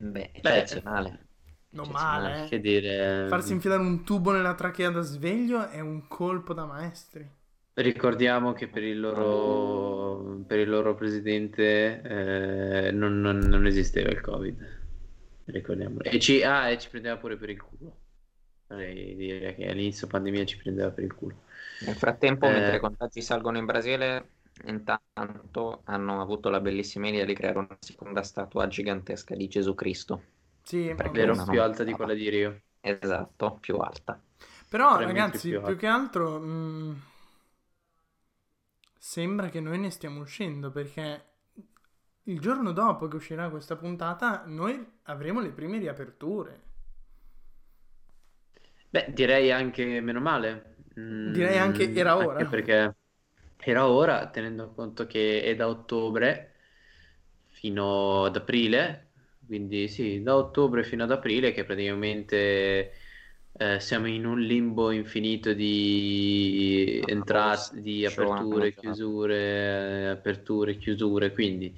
Beh, 0.00 0.30
eccezionale. 0.34 1.26
Non 1.70 1.88
male, 1.90 2.44
eh. 2.46 2.48
che 2.48 2.60
dire, 2.60 3.26
Farsi 3.26 3.52
infilare 3.52 3.80
un 3.82 4.02
tubo 4.04 4.32
nella 4.32 4.54
trachea 4.54 4.90
da 4.90 5.02
sveglio 5.02 5.68
è 5.68 5.80
un 5.80 6.08
colpo 6.08 6.52
da 6.52 6.64
maestri. 6.66 7.30
Ricordiamo 7.78 8.52
che 8.54 8.66
per 8.66 8.82
il 8.82 8.98
loro, 8.98 10.42
per 10.46 10.58
il 10.58 10.68
loro 10.68 10.96
presidente 10.96 12.00
eh, 12.02 12.90
non, 12.90 13.20
non- 13.20 13.38
non 13.38 13.66
esisteva 13.66 14.10
il 14.10 14.20
Covid. 14.20 14.76
Ricordiamolo. 15.44 16.02
E 16.02 16.18
ci, 16.18 16.42
ah, 16.42 16.68
e 16.70 16.78
ci 16.78 16.88
prendeva 16.88 17.16
pure 17.16 17.36
per 17.36 17.50
il 17.50 17.62
culo. 17.62 17.96
Vorrei 18.66 19.14
dire 19.14 19.54
che 19.54 19.68
all'inizio 19.68 20.08
pandemia 20.08 20.44
ci 20.44 20.56
prendeva 20.56 20.90
per 20.90 21.04
il 21.04 21.14
culo. 21.14 21.36
Nel 21.86 21.94
frattempo, 21.94 22.46
Eh. 22.46 22.52
mentre 22.52 22.76
i 22.76 22.80
contagi 22.80 23.22
salgono 23.22 23.58
in 23.58 23.64
Brasile, 23.64 24.30
intanto 24.66 25.82
hanno 25.84 26.20
avuto 26.20 26.50
la 26.50 26.60
bellissima 26.60 27.08
idea 27.08 27.24
di 27.24 27.34
creare 27.34 27.58
una 27.58 27.76
seconda 27.78 28.22
statua 28.22 28.66
gigantesca 28.66 29.36
di 29.36 29.46
Gesù 29.46 29.74
Cristo. 29.74 30.22
Sì, 30.64 30.92
Vero? 31.12 31.44
Più 31.48 31.62
alta 31.62 31.84
di 31.84 31.92
quella 31.92 32.14
di 32.14 32.28
Rio. 32.28 32.60
Esatto, 32.80 33.58
più 33.60 33.76
alta. 33.76 34.20
Però 34.68 34.98
ragazzi, 34.98 35.48
più 35.48 35.62
più, 35.62 35.76
che 35.76 35.86
altro 35.86 36.38
mh, 36.38 37.02
sembra 39.08 39.48
che 39.48 39.58
noi 39.58 39.78
ne 39.78 39.88
stiamo 39.90 40.20
uscendo 40.20 40.70
perché 40.70 41.24
il 42.24 42.40
giorno 42.40 42.72
dopo 42.72 43.08
che 43.08 43.16
uscirà 43.16 43.48
questa 43.48 43.74
puntata 43.74 44.42
noi 44.44 44.98
avremo 45.04 45.40
le 45.40 45.50
prime 45.50 45.78
riaperture. 45.78 46.62
Beh, 48.90 49.12
direi 49.12 49.50
anche 49.52 50.00
meno 50.00 50.20
male. 50.20 50.76
Mm, 50.98 51.32
Direi 51.32 51.58
anche 51.58 51.92
era 51.94 52.16
anche 52.16 52.26
ora. 52.26 52.48
perché 52.48 52.96
era 53.58 53.88
ora, 53.88 54.28
tenendo 54.30 54.72
conto 54.72 55.06
che 55.06 55.42
è 55.42 55.54
da 55.54 55.68
ottobre 55.68 56.54
fino 57.48 58.24
ad 58.24 58.36
aprile, 58.36 59.10
quindi 59.46 59.88
sì, 59.88 60.22
da 60.22 60.36
ottobre 60.36 60.84
fino 60.84 61.04
ad 61.04 61.10
aprile 61.10 61.52
che 61.52 61.64
praticamente 61.64 62.92
eh, 63.58 63.80
siamo 63.80 64.06
in 64.08 64.24
un 64.26 64.40
limbo 64.40 64.90
infinito 64.90 65.52
di 65.52 67.02
entrate, 67.04 67.80
di 67.82 68.06
aperture, 68.06 68.74
chiusure, 68.74 70.10
aperture, 70.10 70.76
chiusure, 70.78 71.32
quindi 71.32 71.76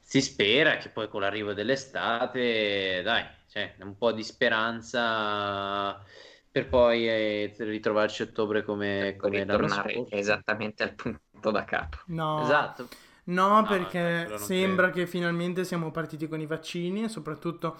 si 0.00 0.20
spera 0.20 0.76
che 0.78 0.88
poi 0.90 1.08
con 1.08 1.20
l'arrivo 1.22 1.52
dell'estate, 1.54 3.02
dai, 3.02 3.24
cioè, 3.48 3.74
un 3.80 3.96
po' 3.96 4.12
di 4.12 4.22
speranza 4.22 6.02
per 6.50 6.68
poi 6.68 7.08
eh, 7.08 7.54
ritrovarci 7.58 8.22
a 8.22 8.24
ottobre 8.26 8.62
come, 8.64 9.16
come 9.18 9.44
l'anno 9.44 9.68
scorso. 9.68 10.14
esattamente 10.16 10.82
al 10.84 10.94
punto 10.94 11.50
da 11.50 11.64
capo. 11.64 11.98
No, 12.06 12.32
Esatto. 12.34 12.88
no, 13.24 13.64
No, 13.64 13.66
perché 13.66 14.32
sembra 14.36 14.90
credo. 14.90 14.90
che 14.90 15.06
finalmente 15.06 15.64
siamo 15.64 15.90
partiti 15.90 16.28
con 16.28 16.40
i 16.40 16.46
vaccini 16.46 17.04
e 17.04 17.08
soprattutto 17.08 17.78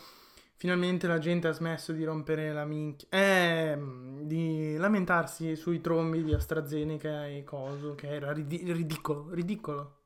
finalmente 0.57 1.07
la 1.07 1.19
gente 1.19 1.49
ha 1.49 1.53
smesso 1.53 1.93
di 1.93 2.05
rompere 2.05 2.53
la 2.53 2.65
minchia, 2.65 3.09
eh, 3.11 3.79
di 4.23 4.77
lamentarsi 4.77 5.55
sui 5.57 5.81
trombi 5.81 6.23
di 6.25 6.33
AstraZeneca 6.35 7.27
e 7.27 7.45
coso, 7.45 7.95
che 7.95 8.09
era 8.09 8.33
ridi- 8.33 8.73
ridicolo, 8.73 9.33
ridicolo. 9.33 9.99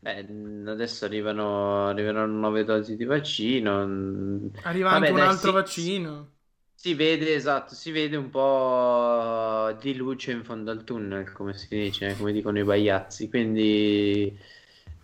Beh, 0.00 0.26
adesso 0.66 1.04
arrivano, 1.04 1.86
arrivano 1.86 2.26
nuove 2.26 2.64
dosi 2.64 2.96
di 2.96 3.04
vaccino. 3.04 4.50
Arriva 4.62 4.90
Vabbè, 4.90 4.90
anche 4.90 5.12
un 5.12 5.20
dai, 5.20 5.30
altro 5.30 5.52
sì, 5.52 5.52
vaccino. 5.52 6.32
Si 6.74 6.94
vede, 6.94 7.34
esatto, 7.34 7.74
si 7.76 7.92
vede 7.92 8.16
un 8.16 8.28
po' 8.30 9.72
di 9.80 9.94
luce 9.94 10.32
in 10.32 10.44
fondo 10.44 10.70
al 10.72 10.82
tunnel, 10.84 11.30
come 11.32 11.54
si 11.54 11.68
dice, 11.68 12.16
come 12.16 12.32
dicono 12.32 12.58
i 12.58 12.64
baiazzi. 12.64 13.28
Quindi, 13.28 14.36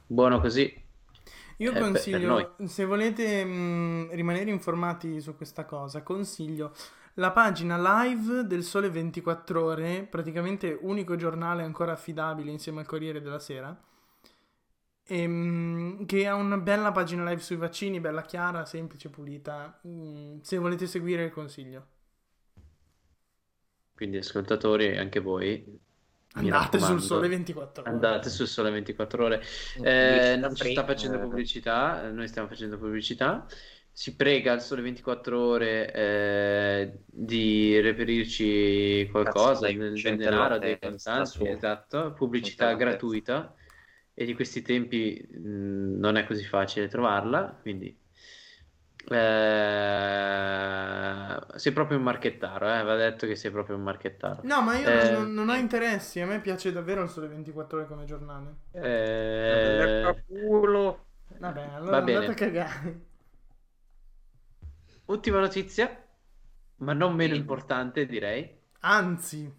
buono 0.06 0.40
così. 0.40 0.74
Io 1.60 1.74
Eh, 1.74 1.76
consiglio, 1.76 2.54
se 2.66 2.84
volete 2.84 3.44
mh, 3.44 4.10
rimanere 4.14 4.50
informati 4.50 5.20
su 5.20 5.36
questa 5.36 5.64
cosa, 5.64 6.02
consiglio 6.02 6.72
la 7.14 7.32
pagina 7.32 7.76
live 8.04 8.44
del 8.46 8.62
Sole 8.62 8.90
24 8.90 9.64
Ore, 9.64 10.04
praticamente 10.04 10.76
unico 10.80 11.16
giornale 11.16 11.64
ancora 11.64 11.92
affidabile 11.92 12.52
insieme 12.52 12.80
al 12.80 12.86
Corriere 12.86 13.20
della 13.20 13.40
Sera, 13.40 13.76
ehm, 15.04 16.04
che 16.06 16.26
ha 16.26 16.34
una 16.34 16.56
bella 16.58 16.92
pagina 16.92 17.24
live 17.28 17.40
sui 17.40 17.56
vaccini, 17.56 18.00
bella 18.00 18.22
chiara, 18.22 18.64
semplice, 18.64 19.08
pulita. 19.10 19.80
Mm, 19.86 20.40
se 20.40 20.58
volete 20.58 20.86
seguire, 20.86 21.30
consiglio. 21.30 21.86
Quindi, 23.92 24.16
ascoltatori, 24.16 24.96
anche 24.96 25.20
voi, 25.20 25.78
Andate 26.34 26.78
sul 26.78 27.00
Sole 27.00 27.28
24 27.28 27.82
Ore. 27.82 27.90
andate 27.90 28.28
sul 28.30 28.46
Sole 28.46 28.70
24 28.70 29.24
Ore. 29.24 29.42
Eh, 29.80 30.36
Pubblicità 30.36 30.36
non 30.38 30.54
ci 30.54 30.66
sta 30.66 30.84
facendo 30.84 31.16
eh, 31.16 31.20
pubblicità, 31.20 32.04
eh, 32.06 32.10
noi 32.12 32.28
stiamo 32.28 32.48
facendo 32.48 32.78
pubblicità. 32.78 33.46
Si 33.90 34.14
prega 34.14 34.52
al 34.52 34.62
Sole 34.62 34.82
24 34.82 35.40
Ore 35.40 35.92
eh, 35.92 37.02
di 37.06 37.80
reperirci 37.80 39.08
qualcosa, 39.10 39.66
del 39.72 39.96
100 39.96 40.16
denaro, 40.22 40.58
dei 40.58 40.78
contanti, 40.78 41.48
esatto, 41.48 42.12
pubblicità 42.12 42.68
100 42.68 42.72
note. 42.72 42.84
gratuita 42.84 43.54
e 44.14 44.24
di 44.24 44.34
questi 44.34 44.62
tempi 44.62 45.26
mh, 45.28 45.98
non 45.98 46.16
è 46.16 46.24
così 46.26 46.44
facile 46.44 46.88
trovarla, 46.88 47.58
quindi 47.60 47.96
eh, 49.10 50.38
sei 51.58 51.72
proprio 51.72 51.96
un 51.98 52.02
marchettaro, 52.04 52.72
eh, 52.74 52.82
va 52.82 52.96
detto 52.96 53.26
che 53.26 53.36
sei 53.36 53.50
proprio 53.50 53.76
un 53.76 53.82
marchettaro. 53.82 54.46
No, 54.50 54.62
ma 54.62 54.76
io 54.76 54.90
Eh, 54.90 55.08
non, 55.08 55.32
non 55.32 55.48
ho 55.48 55.54
interessi, 55.54 56.20
a 56.20 56.26
me 56.26 56.40
piace 56.40 56.72
davvero 56.72 57.02
il 57.04 57.08
Sole 57.08 57.28
24 57.28 57.78
Ore 57.78 57.86
come 57.86 58.04
giornale. 58.04 58.56
eh, 58.72 60.14
culo. 60.26 61.06
Vabbè, 61.38 61.62
allora 61.72 61.96
Va 61.96 62.02
andate 62.02 62.10
bene. 62.10 62.32
a 62.32 62.34
cagare. 62.34 63.00
ultima 65.06 65.40
notizia, 65.40 65.90
ma 66.76 66.92
non 66.92 67.14
meno 67.16 67.34
Sì. 67.34 67.34
importante, 67.34 68.06
direi. 68.06 68.56
Anzi, 68.80 69.52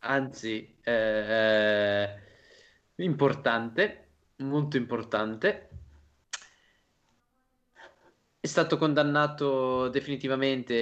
anzi 0.00 0.78
eh, 0.82 2.08
importante, 2.96 4.08
molto 4.36 4.76
importante. 4.76 5.65
È 8.46 8.48
stato 8.48 8.78
condannato 8.78 9.88
definitivamente 9.88 10.72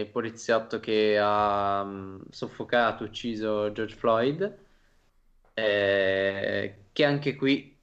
il 0.00 0.10
poliziotto 0.10 0.80
che 0.80 1.16
ha 1.20 1.84
mm, 1.84 2.22
soffocato, 2.30 3.04
ucciso 3.04 3.70
George 3.70 3.94
Floyd, 3.94 4.58
eh, 5.54 6.86
che 6.90 7.04
anche 7.04 7.36
qui 7.36 7.78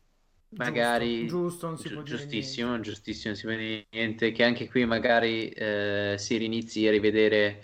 magari 0.56 1.26
giusto, 1.26 1.74
giusto, 1.76 1.88
dire 1.88 2.04
giustissimo, 2.04 2.80
giustissimo, 2.82 3.30
non 3.34 3.36
si 3.38 3.48
può 3.48 3.56
dire 3.56 3.88
niente, 3.92 4.32
che 4.34 4.44
anche 4.44 4.68
qui 4.68 4.86
magari 4.86 5.50
eh, 5.52 6.16
si 6.18 6.36
rinizi 6.36 6.86
a 6.86 6.92
rivedere 6.92 7.64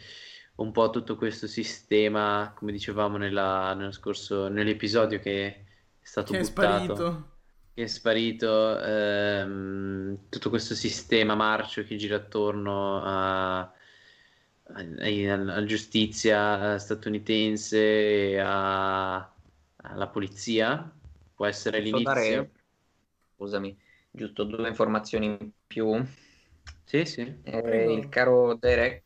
un 0.56 0.71
po' 0.71 0.89
tutto 0.91 1.17
questo 1.17 1.47
sistema, 1.47 2.53
come 2.56 2.71
dicevamo 2.71 3.17
nella- 3.17 3.89
scorso, 3.91 4.47
nell'episodio 4.47 5.19
che 5.19 5.45
è 5.47 5.65
stato 5.99 6.32
che 6.32 6.38
è 6.38 6.39
buttato, 6.39 6.95
sparito. 6.95 7.33
Che 7.73 7.83
è 7.83 7.88
sparito, 7.88 8.79
ehm, 8.79 10.29
tutto 10.29 10.49
questo 10.49 10.75
sistema 10.75 11.33
marcio 11.36 11.83
che 11.83 11.95
gira 11.95 12.17
attorno 12.17 13.01
a, 13.03 13.62
al- 13.62 14.97
alla 15.29 15.63
giustizia 15.65 16.77
statunitense 16.79 18.31
e 18.33 18.39
a- 18.39 19.15
alla 19.86 20.07
polizia, 20.09 20.91
può 21.33 21.45
essere 21.45 21.79
Posso 21.79 21.99
l'inizio. 21.99 22.47
dare, 22.47 22.51
scusami, 23.36 23.77
giusto 24.12 24.43
due 24.45 24.67
informazioni 24.69 25.25
in 25.27 25.51
più. 25.67 25.93
Sì, 26.86 27.05
sì. 27.05 27.41
Eh, 27.45 27.93
il 27.93 28.07
caro 28.09 28.55
Derek 28.55 29.03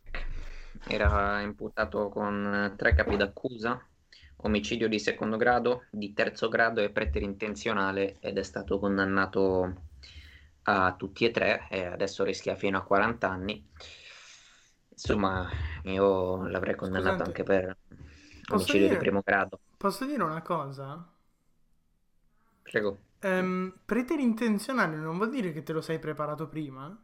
era 0.85 1.41
imputato 1.41 2.09
con 2.09 2.73
tre 2.77 2.93
capi 2.93 3.15
d'accusa, 3.15 3.86
omicidio 4.37 4.87
di 4.87 4.99
secondo 4.99 5.37
grado, 5.37 5.85
di 5.89 6.13
terzo 6.13 6.47
grado 6.49 6.81
e 6.81 6.89
preterintenzionale 6.91 8.17
ed 8.19 8.37
è 8.37 8.43
stato 8.43 8.79
condannato 8.79 9.83
a 10.63 10.95
tutti 10.97 11.25
e 11.25 11.31
tre 11.31 11.67
e 11.69 11.85
adesso 11.85 12.23
rischia 12.23 12.55
fino 12.55 12.77
a 12.77 12.83
40 12.83 13.29
anni. 13.29 13.65
Insomma, 14.89 15.47
io 15.83 16.47
l'avrei 16.47 16.75
condannato 16.75 17.21
Scusate, 17.21 17.23
anche 17.23 17.43
per 17.43 17.77
omicidio 18.49 18.87
di 18.87 18.97
dire- 18.97 18.97
primo 18.97 19.21
grado. 19.23 19.59
Posso 19.77 20.05
dire 20.05 20.23
una 20.23 20.41
cosa? 20.41 21.07
Prego. 22.63 22.99
Ehm, 23.19 23.81
preterintenzionale 23.85 24.95
non 24.95 25.17
vuol 25.17 25.29
dire 25.29 25.53
che 25.53 25.61
te 25.61 25.71
lo 25.71 25.81
sei 25.81 25.99
preparato 25.99 26.47
prima? 26.47 26.99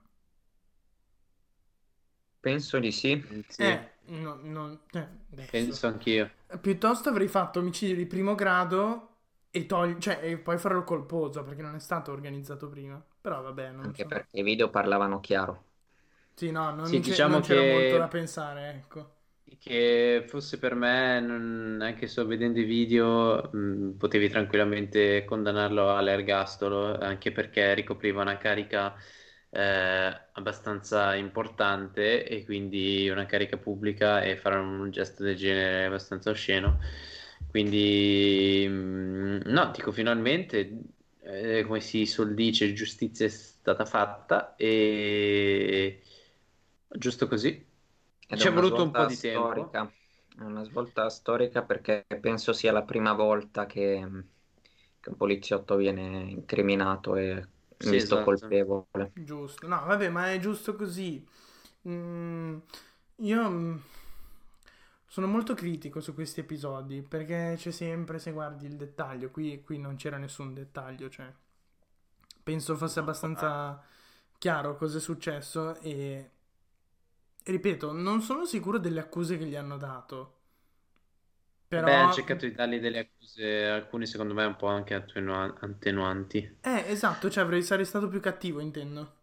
Penso 2.41 2.77
di 2.79 2.91
sì. 2.91 3.19
Sì, 3.47 3.63
Eh, 3.63 3.79
no, 4.07 4.35
non- 4.43 4.79
eh, 4.91 5.07
penso 5.49 5.87
anch'io. 5.87 6.29
Piuttosto 6.61 7.09
avrei 7.09 7.27
fatto 7.27 7.59
omicidio 7.59 7.95
di 7.95 8.05
primo 8.05 8.35
grado 8.35 9.09
e, 9.51 9.65
togli- 9.65 9.97
cioè, 9.99 10.19
e 10.23 10.37
poi 10.39 10.57
farlo 10.57 10.83
colposo 10.83 11.43
perché 11.43 11.61
non 11.61 11.75
è 11.75 11.79
stato 11.79 12.11
organizzato 12.11 12.69
prima. 12.69 13.03
Però 13.21 13.41
vabbè, 13.41 13.71
non 13.71 13.95
Anche 13.95 14.05
so. 14.05 14.07
perché 14.07 14.39
i 14.39 14.43
video 14.43 14.71
parlavano 14.71 15.19
chiaro. 15.19 15.65
Sì, 16.35 16.51
no, 16.51 16.69
non, 16.75 16.99
Sì, 16.99 16.99
c'è- 16.99 17.17
diciamo 17.17 17.23
non 17.23 17.41
c'era 17.41 17.63
che- 17.63 17.63
molto 17.63 17.97
da 17.97 18.07
pensare, 18.07 18.69
ecco. 18.69 19.15
Che 19.59 20.25
fosse 20.27 20.57
per 20.59 20.75
me, 20.75 21.19
non- 21.21 21.79
anche 21.81 22.07
solo 22.07 22.27
vedendo 22.27 22.59
i 22.59 22.63
video, 22.65 23.49
mh, 23.53 23.91
potevi 23.97 24.27
tranquillamente 24.29 25.23
condannarlo 25.25 25.95
all'ergastolo, 25.95 26.97
anche 26.97 27.31
perché 27.31 27.73
ricopriva 27.73 28.21
una 28.21 28.37
carica 28.37 28.93
eh, 29.53 30.21
abbastanza 30.33 31.13
importante 31.15 32.27
e 32.27 32.43
quindi 32.43 33.07
una 33.09 33.25
carica 33.25 33.57
pubblica 33.57 34.21
e 34.23 34.35
fare 34.37 34.55
un 34.57 34.89
gesto 34.91 35.23
del 35.23 35.35
genere 35.35 35.85
abbastanza 35.85 36.31
osceno. 36.31 36.79
Quindi, 37.49 38.65
mm, 38.67 39.41
no, 39.45 39.71
dico 39.71 39.91
finalmente, 39.91 40.79
eh, 41.21 41.63
come 41.67 41.79
si 41.81 42.05
suol 42.07 42.33
dice, 42.33 42.73
giustizia 42.73 43.25
è 43.27 43.29
stata 43.29 43.85
fatta 43.85 44.55
e 44.55 46.01
giusto 46.87 47.27
così. 47.27 47.49
Ed 48.27 48.39
Ci 48.39 48.47
è 48.47 48.51
voluto 48.51 48.81
un 48.83 48.91
po' 48.91 49.05
di 49.05 49.17
tempo. 49.19 49.47
storica. 49.49 49.91
È 50.35 50.41
una 50.41 50.63
svolta 50.63 51.09
storica 51.09 51.63
perché 51.63 52.05
penso 52.19 52.53
sia 52.53 52.71
la 52.71 52.83
prima 52.83 53.13
volta 53.13 53.65
che, 53.67 54.07
che 54.99 55.09
un 55.09 55.15
poliziotto 55.15 55.75
viene 55.75 56.29
incriminato 56.31 57.15
e 57.15 57.47
Sì, 57.77 57.89
visto 57.89 58.15
esatto. 58.15 58.23
colpevole. 58.23 59.11
Giusto. 59.13 59.67
No, 59.67 59.83
vabbè, 59.85 60.09
ma 60.09 60.31
è 60.31 60.39
giusto 60.39 60.75
così. 60.75 61.25
Mm, 61.87 62.57
io 63.17 63.49
mm, 63.49 63.77
sono 65.05 65.27
molto 65.27 65.53
critico 65.53 65.99
su 65.99 66.13
questi 66.13 66.39
episodi 66.39 67.01
perché 67.01 67.55
c'è 67.57 67.71
sempre, 67.71 68.19
se 68.19 68.31
guardi 68.31 68.65
il 68.65 68.75
dettaglio, 68.75 69.29
qui, 69.29 69.61
qui 69.63 69.77
non 69.77 69.95
c'era 69.95 70.17
nessun 70.17 70.53
dettaglio, 70.53 71.09
cioè 71.09 71.31
penso 72.43 72.75
fosse 72.75 72.99
abbastanza 72.99 73.81
chiaro 74.37 74.75
cosa 74.75 74.97
è 74.97 75.01
successo 75.01 75.79
e 75.79 76.29
ripeto, 77.43 77.93
non 77.93 78.21
sono 78.21 78.45
sicuro 78.45 78.77
delle 78.77 78.99
accuse 78.99 79.37
che 79.37 79.45
gli 79.45 79.55
hanno 79.55 79.77
dato. 79.77 80.41
Beh, 81.75 81.81
Però 81.81 82.03
hanno 82.03 82.13
cercato 82.13 82.45
di 82.45 82.53
dargli 82.53 82.79
delle 82.79 82.99
accuse, 82.99 83.65
alcune 83.65 84.05
secondo 84.05 84.33
me 84.33 84.45
un 84.45 84.55
po' 84.55 84.67
anche 84.67 84.93
attenua- 84.93 85.55
attenuanti. 85.59 86.61
Eh, 86.61 86.85
esatto, 86.87 87.29
cioè 87.29 87.43
avrei 87.43 87.61
sarei 87.61 87.85
stato 87.85 88.07
più 88.07 88.19
cattivo, 88.19 88.59
intendo. 88.59 89.21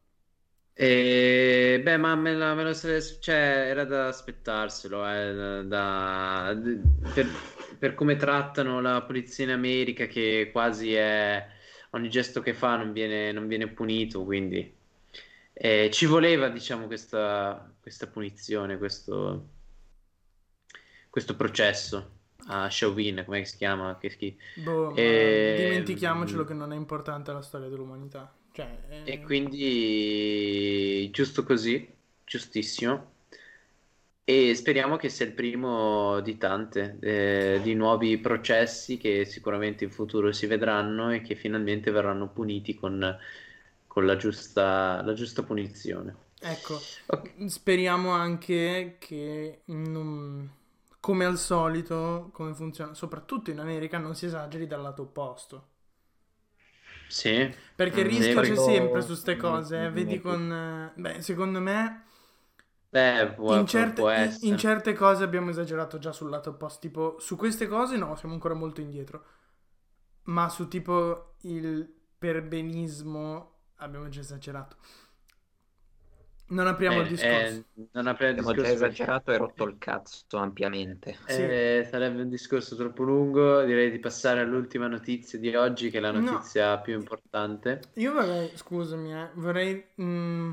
E, 0.72 1.80
beh, 1.82 1.96
ma 1.98 2.14
me 2.16 2.34
la, 2.34 2.54
me 2.54 2.72
sare- 2.72 3.02
cioè, 3.20 3.34
era 3.68 3.84
da 3.84 4.06
aspettarselo, 4.08 5.06
eh, 5.08 5.64
da- 5.66 6.56
per, 7.12 7.26
per 7.78 7.94
come 7.94 8.16
trattano 8.16 8.80
la 8.80 9.02
polizia 9.02 9.44
in 9.44 9.50
America, 9.50 10.06
che 10.06 10.48
quasi 10.52 10.94
è 10.94 11.46
ogni 11.90 12.08
gesto 12.08 12.40
che 12.40 12.54
fa 12.54 12.76
non 12.76 12.92
viene, 12.92 13.30
non 13.32 13.46
viene 13.46 13.68
punito, 13.68 14.24
quindi 14.24 14.74
eh, 15.52 15.90
ci 15.92 16.06
voleva, 16.06 16.48
diciamo, 16.48 16.86
questa, 16.86 17.70
questa 17.80 18.06
punizione, 18.06 18.78
questo, 18.78 19.48
questo 21.10 21.36
processo 21.36 22.19
a 22.50 22.68
Chauvin, 22.70 23.22
come 23.24 23.44
si 23.44 23.56
chiama? 23.56 23.96
Che 23.98 24.10
schi- 24.10 24.36
Boh, 24.52 24.96
E- 24.96 25.42
dimentichiamocelo 25.42 26.44
che 26.44 26.54
non 26.54 26.72
è 26.72 26.76
importante 26.76 27.32
la 27.32 27.42
storia 27.42 27.68
dell'umanità. 27.68 28.32
Cioè, 28.52 28.78
eh, 28.88 29.04
E 29.04 29.20
quindi 29.20 31.10
giusto 31.12 31.42
così, 31.44 31.86
giustissimo. 32.24 33.12
E 34.24 34.54
speriamo 34.54 34.96
che 34.96 35.08
sia 35.08 35.26
il 35.26 35.32
primo 35.32 36.20
di 36.20 36.38
tante, 36.38 36.96
eh, 37.00 37.60
di 37.62 37.74
nuovi 37.74 38.16
processi 38.18 38.96
che 38.96 39.24
sicuramente 39.24 39.82
in 39.84 39.90
futuro 39.90 40.30
si 40.32 40.46
vedranno 40.46 41.10
e 41.10 41.20
che 41.20 41.34
finalmente 41.34 41.90
verranno 41.90 42.28
puniti 42.28 42.74
con, 42.74 43.18
con 43.88 44.06
la 44.06 44.16
giusta, 44.16 45.02
la 45.02 45.12
giusta 45.14 45.42
punizione. 45.42 46.14
Ecco, 46.42 46.86
Ok. 47.08 47.30
speriamo 47.46 48.10
anche 48.12 48.96
che 48.98 49.62
non- 49.66 50.50
come 51.00 51.24
al 51.24 51.38
solito, 51.38 52.30
come 52.32 52.54
funziona, 52.54 52.94
soprattutto 52.94 53.50
in 53.50 53.58
America, 53.60 53.98
non 53.98 54.14
si 54.14 54.26
esageri 54.26 54.66
dal 54.66 54.82
lato 54.82 55.02
opposto. 55.02 55.68
Sì, 57.08 57.52
Perché 57.74 58.00
il 58.00 58.06
Mm, 58.06 58.06
rischio 58.06 58.42
c'è 58.42 58.54
sempre 58.56 59.00
su 59.02 59.14
ste 59.14 59.36
cose, 59.36 59.84
eh. 59.84 59.90
Vedi 59.90 60.20
con... 60.20 60.52
eh, 60.52 61.00
Beh, 61.00 61.22
secondo 61.22 61.60
me 61.60 62.04
beh, 62.92 63.32
può, 63.34 63.56
in 63.56 63.66
certe, 63.66 64.02
può 64.04 64.10
in- 64.40 64.56
certe 64.56 64.94
cose 64.94 65.24
abbiamo 65.24 65.50
esagerato 65.50 65.98
già 65.98 66.12
sul 66.12 66.30
lato 66.30 66.50
opposto. 66.50 66.80
Tipo, 66.80 67.16
su 67.18 67.36
queste 67.36 67.66
cose 67.68 67.96
no, 67.96 68.14
siamo 68.16 68.34
ancora 68.34 68.54
molto 68.54 68.80
indietro. 68.80 69.24
Ma 70.24 70.48
su 70.48 70.68
tipo 70.68 71.34
il 71.42 71.88
perbenismo 72.18 73.58
abbiamo 73.76 74.08
già 74.08 74.20
esagerato. 74.20 74.76
Non 76.50 76.66
apriamo 76.66 77.00
il 77.00 77.06
Eh, 77.06 77.08
discorso. 77.08 77.46
eh, 77.46 77.64
non 77.92 78.06
apriamo 78.08 78.32
il 78.32 78.38
Abbiamo 78.40 78.62
già 78.62 78.72
esagerato 78.72 79.30
e 79.32 79.36
rotto 79.36 79.64
il 79.64 79.76
cazzo 79.78 80.36
ampiamente. 80.36 81.16
Sì. 81.26 81.42
Eh, 81.42 81.86
sarebbe 81.88 82.22
un 82.22 82.28
discorso 82.28 82.74
troppo 82.76 83.04
lungo, 83.04 83.62
direi 83.62 83.90
di 83.90 83.98
passare 84.00 84.40
all'ultima 84.40 84.88
notizia 84.88 85.38
di 85.38 85.54
oggi, 85.54 85.90
che 85.90 85.98
è 85.98 86.00
la 86.00 86.10
No. 86.10 86.20
notizia 86.20 86.76
più 86.78 86.94
importante. 86.94 87.80
Io 87.94 88.12
vorrei, 88.12 88.50
scusami, 88.56 89.14
eh, 89.14 89.30
vorrei, 89.34 89.84
mm, 90.02 90.52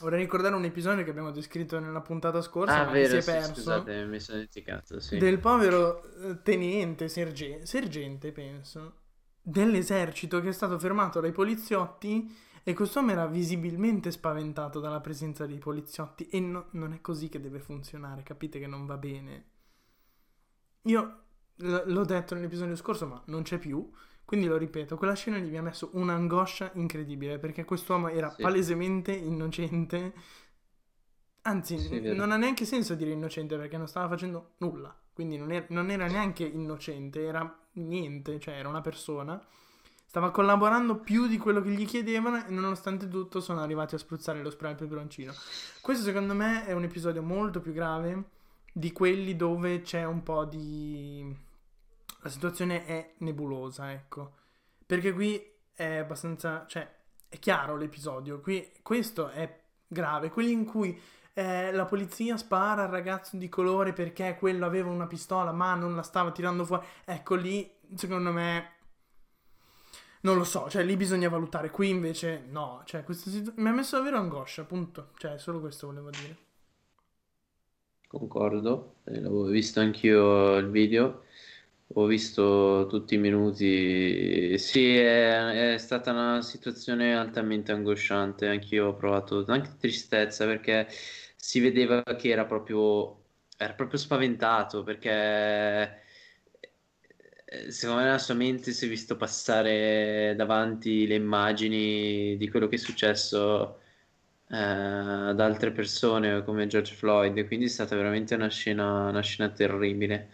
vorrei 0.00 0.20
ricordare 0.20 0.54
un 0.54 0.64
episodio 0.64 1.02
che 1.02 1.10
abbiamo 1.10 1.32
descritto 1.32 1.80
nella 1.80 2.00
puntata 2.00 2.40
scorsa, 2.40 2.82
Ah, 2.82 2.84
ma 2.86 2.92
che 2.92 3.04
si 3.04 3.08
vero, 3.08 3.18
è 3.18 3.20
sì, 3.22 3.30
perso, 3.30 3.54
scusate, 3.54 4.04
mi 4.04 4.20
sono 4.20 4.36
dimenticato, 4.38 5.00
sì. 5.00 5.18
del 5.18 5.38
povero 5.40 6.02
eh, 6.04 6.42
tenente, 6.42 7.08
serge- 7.08 7.66
sergente, 7.66 8.30
penso, 8.30 8.98
dell'esercito 9.42 10.40
che 10.40 10.50
è 10.50 10.52
stato 10.52 10.78
fermato 10.78 11.18
dai 11.20 11.32
poliziotti 11.32 12.50
e 12.64 12.74
quest'uomo 12.74 13.10
era 13.12 13.26
visibilmente 13.26 14.10
spaventato 14.10 14.80
dalla 14.80 15.00
presenza 15.00 15.46
dei 15.46 15.58
poliziotti 15.58 16.28
e 16.28 16.40
no- 16.40 16.66
non 16.72 16.92
è 16.92 17.00
così 17.00 17.28
che 17.28 17.40
deve 17.40 17.60
funzionare, 17.60 18.22
capite 18.22 18.58
che 18.58 18.66
non 18.66 18.86
va 18.86 18.96
bene. 18.96 19.44
Io 20.82 21.22
l- 21.56 21.82
l'ho 21.86 22.04
detto 22.04 22.34
nell'episodio 22.34 22.76
scorso, 22.76 23.06
ma 23.06 23.20
non 23.26 23.42
c'è 23.42 23.58
più. 23.58 23.90
Quindi 24.24 24.46
lo 24.46 24.56
ripeto, 24.56 24.96
quella 24.96 25.14
scena 25.14 25.36
lì 25.38 25.50
mi 25.50 25.58
ha 25.58 25.62
messo 25.62 25.90
un'angoscia 25.94 26.70
incredibile 26.74 27.38
perché 27.38 27.64
quest'uomo 27.64 28.08
era 28.08 28.30
Sì. 28.30 28.42
palesemente 28.42 29.12
innocente. 29.12 30.14
Anzi, 31.44 31.76
Sì, 31.76 32.00
n- 32.00 32.14
non 32.14 32.30
ha 32.30 32.36
neanche 32.36 32.64
senso 32.64 32.94
dire 32.94 33.10
innocente 33.10 33.56
perché 33.56 33.76
non 33.76 33.88
stava 33.88 34.08
facendo 34.08 34.54
nulla. 34.58 34.96
Quindi 35.12 35.36
non 35.36 35.50
era, 35.52 35.66
non 35.70 35.90
era 35.90 36.06
neanche 36.06 36.44
innocente, 36.44 37.24
era 37.24 37.58
niente, 37.72 38.38
cioè 38.38 38.54
era 38.54 38.68
una 38.68 38.80
persona. 38.80 39.44
Stava 40.12 40.30
collaborando 40.30 40.96
più 40.98 41.26
di 41.26 41.38
quello 41.38 41.62
che 41.62 41.70
gli 41.70 41.86
chiedevano 41.86 42.44
e 42.44 42.50
nonostante 42.50 43.08
tutto 43.08 43.40
sono 43.40 43.62
arrivati 43.62 43.94
a 43.94 43.98
spruzzare 43.98 44.42
lo 44.42 44.50
spray 44.50 44.72
al 44.72 44.76
peperoncino. 44.76 45.32
Questo 45.80 46.04
secondo 46.04 46.34
me 46.34 46.66
è 46.66 46.72
un 46.72 46.82
episodio 46.82 47.22
molto 47.22 47.62
più 47.62 47.72
grave 47.72 48.24
di 48.70 48.92
quelli 48.92 49.34
dove 49.36 49.80
c'è 49.80 50.04
un 50.04 50.22
po' 50.22 50.44
di... 50.44 51.34
La 52.20 52.28
situazione 52.28 52.84
è 52.84 53.14
nebulosa, 53.20 53.90
ecco. 53.90 54.32
Perché 54.84 55.14
qui 55.14 55.42
è 55.72 55.96
abbastanza... 55.96 56.66
cioè, 56.68 56.86
è 57.26 57.38
chiaro 57.38 57.78
l'episodio. 57.78 58.38
Qui 58.40 58.70
questo 58.82 59.28
è 59.30 59.62
grave. 59.86 60.28
Quelli 60.28 60.52
in 60.52 60.66
cui 60.66 61.00
eh, 61.32 61.72
la 61.72 61.86
polizia 61.86 62.36
spara 62.36 62.82
al 62.82 62.90
ragazzo 62.90 63.38
di 63.38 63.48
colore 63.48 63.94
perché 63.94 64.36
quello 64.38 64.66
aveva 64.66 64.90
una 64.90 65.06
pistola 65.06 65.52
ma 65.52 65.74
non 65.74 65.96
la 65.96 66.02
stava 66.02 66.32
tirando 66.32 66.66
fuori. 66.66 66.84
Ecco 67.06 67.34
lì, 67.34 67.72
secondo 67.94 68.30
me... 68.30 68.80
Non 70.22 70.36
lo 70.36 70.42
so, 70.44 70.68
cioè 70.68 70.82
lì 70.84 70.96
bisogna 70.96 71.28
valutare. 71.28 71.70
Qui 71.70 71.88
invece 71.88 72.44
no, 72.48 72.82
cioè 72.86 73.04
questa 73.04 73.30
mi 73.56 73.68
ha 73.68 73.72
messo 73.72 73.96
davvero 73.98 74.18
angoscia, 74.18 74.62
appunto. 74.62 75.10
Cioè, 75.16 75.38
solo 75.38 75.60
questo 75.60 75.86
volevo 75.86 76.10
dire. 76.10 76.36
Concordo, 78.06 78.96
eh, 79.04 79.20
l'avevo 79.20 79.44
visto 79.46 79.80
anch'io 79.80 80.56
il 80.58 80.68
video, 80.70 81.24
ho 81.94 82.04
visto 82.06 82.86
tutti 82.90 83.14
i 83.14 83.18
minuti. 83.18 84.58
Sì, 84.58 84.96
è, 84.98 85.72
è 85.74 85.78
stata 85.78 86.10
una 86.12 86.42
situazione 86.42 87.14
altamente 87.16 87.72
angosciante, 87.72 88.46
anch'io 88.48 88.88
ho 88.88 88.94
provato 88.96 89.44
anche 89.48 89.76
tristezza 89.78 90.44
perché 90.44 90.86
si 91.36 91.60
vedeva 91.60 92.02
che 92.02 92.28
era 92.28 92.44
proprio, 92.44 93.22
era 93.56 93.72
proprio 93.72 93.98
spaventato 93.98 94.82
perché 94.82 96.02
secondo 97.68 98.00
me 98.00 98.06
nella 98.06 98.18
sua 98.18 98.34
mente 98.34 98.72
si 98.72 98.86
è 98.86 98.88
visto 98.88 99.16
passare 99.16 100.34
davanti 100.36 101.06
le 101.06 101.14
immagini 101.16 102.36
di 102.36 102.48
quello 102.48 102.68
che 102.68 102.76
è 102.76 102.78
successo 102.78 103.80
eh, 104.48 104.56
ad 104.56 105.40
altre 105.40 105.72
persone 105.72 106.44
come 106.44 106.66
George 106.66 106.94
Floyd, 106.94 107.46
quindi 107.46 107.66
è 107.66 107.68
stata 107.68 107.96
veramente 107.96 108.34
una 108.34 108.48
scena, 108.48 109.08
una 109.08 109.22
scena 109.22 109.50
terribile. 109.50 110.30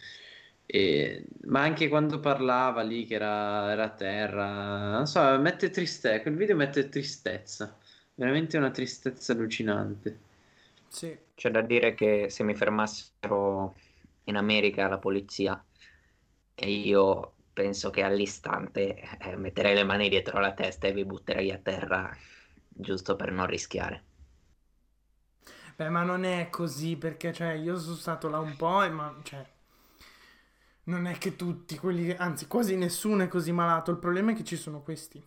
E- 0.67 1.25
ma 1.47 1.63
anche 1.63 1.89
quando 1.89 2.21
parlava 2.21 2.83
lì 2.83 3.05
che 3.07 3.15
era, 3.15 3.71
era 3.73 3.85
a 3.85 3.91
terra, 3.91 4.91
non 4.91 5.07
so, 5.07 5.21
mette 5.39 5.71
tristezza, 5.71 6.21
quel 6.21 6.37
video 6.37 6.57
mette 6.57 6.89
tristezza, 6.89 7.77
veramente 8.15 8.57
una 8.59 8.71
tristezza 8.71 9.33
allucinante. 9.33 10.19
Sì. 10.89 11.17
C'è 11.35 11.51
da 11.51 11.63
dire 11.63 11.95
che 11.95 12.29
se 12.31 12.43
mi 12.45 12.55
fermassero 12.55 13.75
in 14.25 14.37
America 14.37 14.89
la 14.89 14.99
polizia 14.99 15.63
e 16.59 16.71
io 16.71 17.35
penso 17.53 17.91
che 17.91 18.03
all'istante 18.03 18.97
eh, 19.21 19.37
metterei 19.37 19.75
le 19.75 19.85
mani 19.85 20.09
dietro 20.09 20.41
la 20.41 20.53
testa 20.55 20.87
e 20.89 20.93
vi 20.93 21.05
butterei 21.05 21.51
a 21.53 21.59
terra 21.59 22.15
giusto 22.69 23.17
per 23.17 23.33
non 23.33 23.47
rischiare. 23.47 24.05
Beh, 25.77 25.89
ma 25.89 26.03
non 26.03 26.25
è 26.25 26.49
così 26.51 26.97
perché, 26.97 27.33
cioè, 27.33 27.53
io 27.53 27.79
sono 27.79 27.95
stato 27.97 28.29
là 28.29 28.39
un 28.41 28.57
po' 28.57 28.83
e 28.83 28.91
ma, 28.91 29.15
cioè, 29.23 29.47
non 30.85 31.07
è 31.07 31.17
che 31.19 31.37
tutti 31.37 31.79
quelli, 31.79 32.11
anzi, 32.11 32.49
quasi 32.49 32.75
nessuno 32.75 33.23
è 33.23 33.29
così 33.29 33.53
malato. 33.53 33.93
Il 33.93 33.99
problema 33.99 34.33
è 34.33 34.35
che 34.35 34.43
ci 34.45 34.57
sono 34.57 34.83
questi. 34.83 35.23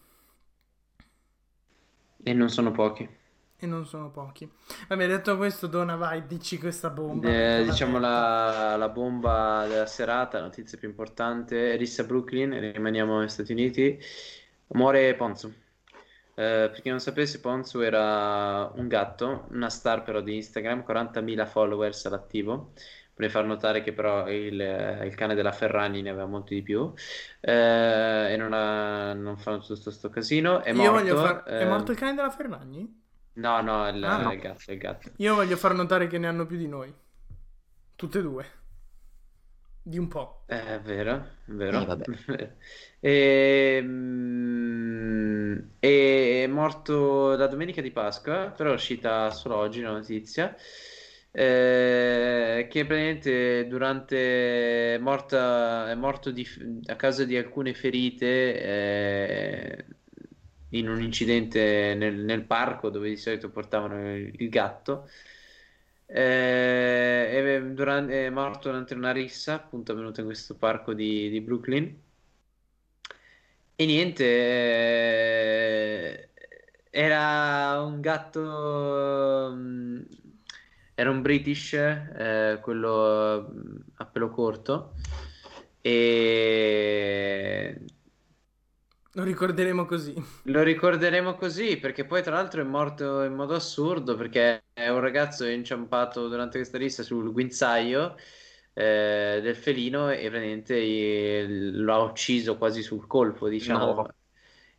E 2.24 2.34
non 2.34 2.50
sono 2.50 2.72
pochi. 2.72 3.08
E 3.64 3.68
non 3.68 3.86
sono 3.86 4.10
pochi. 4.10 4.52
Vabbè, 4.88 5.06
detto 5.06 5.38
questo, 5.38 5.68
Dona, 5.68 5.96
vai, 5.96 6.26
dici 6.26 6.58
questa 6.58 6.90
bomba. 6.90 7.30
Eh, 7.30 7.64
diciamo 7.64 8.00
la, 8.00 8.76
la 8.76 8.90
bomba 8.90 9.68
della 9.68 9.86
serata, 9.86 10.40
la 10.40 10.46
notizia 10.46 10.80
più 10.80 10.90
importante, 10.90 11.76
Rissa 11.76 12.04
Brooklyn, 12.04 12.60
rimaniamo 12.72 13.20
negli 13.20 13.30
Stati 13.30 13.52
Uniti, 13.52 14.00
muore 14.70 15.14
Ponzu. 15.14 15.54
Eh, 16.34 16.70
per 16.72 16.82
chi 16.82 16.90
non 16.90 17.00
sapesse, 17.00 17.40
Ponzu 17.40 17.82
era 17.82 18.72
un 18.74 18.88
gatto, 18.88 19.46
una 19.52 19.70
star 19.70 20.02
però 20.02 20.22
di 20.22 20.38
Instagram, 20.38 20.84
40.000 20.84 21.46
followers 21.46 22.04
all'attivo. 22.08 22.72
Vorrei 23.14 23.30
far 23.30 23.46
notare 23.46 23.84
che 23.84 23.94
però 23.94 24.28
il, 24.28 24.60
il 25.04 25.14
cane 25.14 25.36
della 25.36 25.52
Ferragni 25.52 26.02
ne 26.02 26.10
aveva 26.10 26.26
molti 26.26 26.56
di 26.56 26.64
più 26.64 26.92
eh, 27.42 28.34
e 28.34 28.36
non, 28.38 28.54
ha- 28.54 29.14
non 29.14 29.38
fanno 29.38 29.60
tutto 29.60 29.92
sto 29.92 30.10
casino. 30.10 30.64
È 30.64 30.72
Io 30.72 30.78
morto. 30.78 30.92
voglio 30.94 31.16
far... 31.18 31.44
È 31.44 31.62
eh, 31.62 31.66
morto 31.66 31.92
il 31.92 31.98
cane 32.00 32.16
della 32.16 32.32
Ferragni? 32.32 33.01
No, 33.36 33.62
no, 33.62 33.88
il, 33.90 34.04
Ah, 34.04 34.18
no. 34.24 34.32
il 34.34 34.40
gatto, 34.40 34.72
il 34.72 34.78
gatto. 34.78 35.12
Io 35.18 35.36
voglio 35.36 35.56
far 35.58 35.74
notare 35.74 36.08
che 36.08 36.18
ne 36.18 36.28
hanno 36.28 36.46
più 36.46 36.58
di 36.58 36.68
noi. 36.68 36.94
Tutte 37.96 38.20
e 38.20 38.22
due. 38.22 38.46
Di 39.84 39.98
un 40.00 40.08
po'. 40.08 40.46
Eh, 40.48 40.76
È 40.76 40.80
vero, 40.82 41.16
è 41.46 41.52
vero. 41.52 41.82
Eh, 41.82 41.86
vabbè. 41.86 42.06
Ehm, 43.04 44.00
E, 45.80 46.44
è 46.44 46.48
morto 46.48 47.36
la 47.36 47.48
domenica 47.48 47.82
di 47.82 47.92
Pasqua, 47.92 48.52
però 48.56 48.70
è 48.72 48.74
uscita 48.74 49.32
solo 49.32 49.56
oggi 49.56 49.82
la 49.82 49.92
notizia, 49.92 50.56
eh, 51.32 52.68
che 52.70 52.86
praticamente 52.86 53.66
durante 53.68 54.96
è 54.96 54.98
morta, 55.00 55.90
è 55.90 55.96
morto 55.96 56.30
di- 56.32 56.46
a 56.88 56.96
causa 56.96 57.26
di 57.26 57.36
alcune 57.38 57.74
ferite 57.74 58.62
eh, 58.62 59.86
in 60.72 60.90
un 60.90 61.02
incidente 61.02 61.96
nel, 61.96 62.16
nel 62.16 62.44
parco 62.46 62.90
dove 62.90 63.10
di 63.10 63.18
solito 63.18 63.50
portavano 63.50 64.16
il, 64.16 64.34
il 64.38 64.50
gatto. 64.50 65.10
Eh, 66.06 67.30
è, 67.30 67.62
duran- 67.74 68.10
è 68.10 68.30
morto 68.30 68.70
durante 68.70 68.94
una 68.94 69.12
rissa, 69.12 69.54
appunto, 69.56 69.92
avvenuta 69.94 70.20
in 70.22 70.28
questo 70.28 70.56
parco 70.56 70.94
di, 70.94 71.30
di 71.30 71.42
Brooklyn. 71.42 72.00
E 73.76 73.86
niente, 73.86 74.24
eh, 74.24 76.30
era 76.90 77.82
un 77.82 78.00
gatto, 78.00 79.52
mm, 79.56 80.02
era 80.94 81.10
un 81.10 81.22
British, 81.22 81.74
eh, 81.74 82.60
quello 82.62 83.50
mm, 83.52 83.76
a 83.96 84.06
pelo 84.06 84.30
corto, 84.30 84.94
e 85.82 87.82
Lo 89.14 89.24
ricorderemo 89.24 89.86
così. 89.86 90.14
lo 90.44 90.64
ricorderemo 90.64 91.36
così 91.36 91.78
perché 91.78 92.06
poi 92.06 92.24
tra 92.24 92.36
l'altro 92.36 92.62
è 92.62 92.64
morto 92.64 93.24
in 93.24 93.34
modo 93.34 93.56
assurdo 93.56 94.16
perché 94.16 94.64
è 94.74 94.88
un 94.88 95.02
ragazzo 95.02 95.46
inciampato 95.46 96.30
durante 96.30 96.58
questa 96.58 96.78
rissa 96.78 97.04
sul 97.04 97.32
guinzaglio 97.32 98.16
eh, 98.74 99.40
del 99.42 99.56
felino 99.56 100.10
e 100.10 100.30
praticamente 100.30 101.46
lo 101.48 101.94
ha 101.94 102.00
ucciso 102.00 102.58
quasi 102.58 102.82
sul 102.82 103.06
colpo, 103.08 103.50
diciamo. 103.50 103.94
No. 103.94 104.14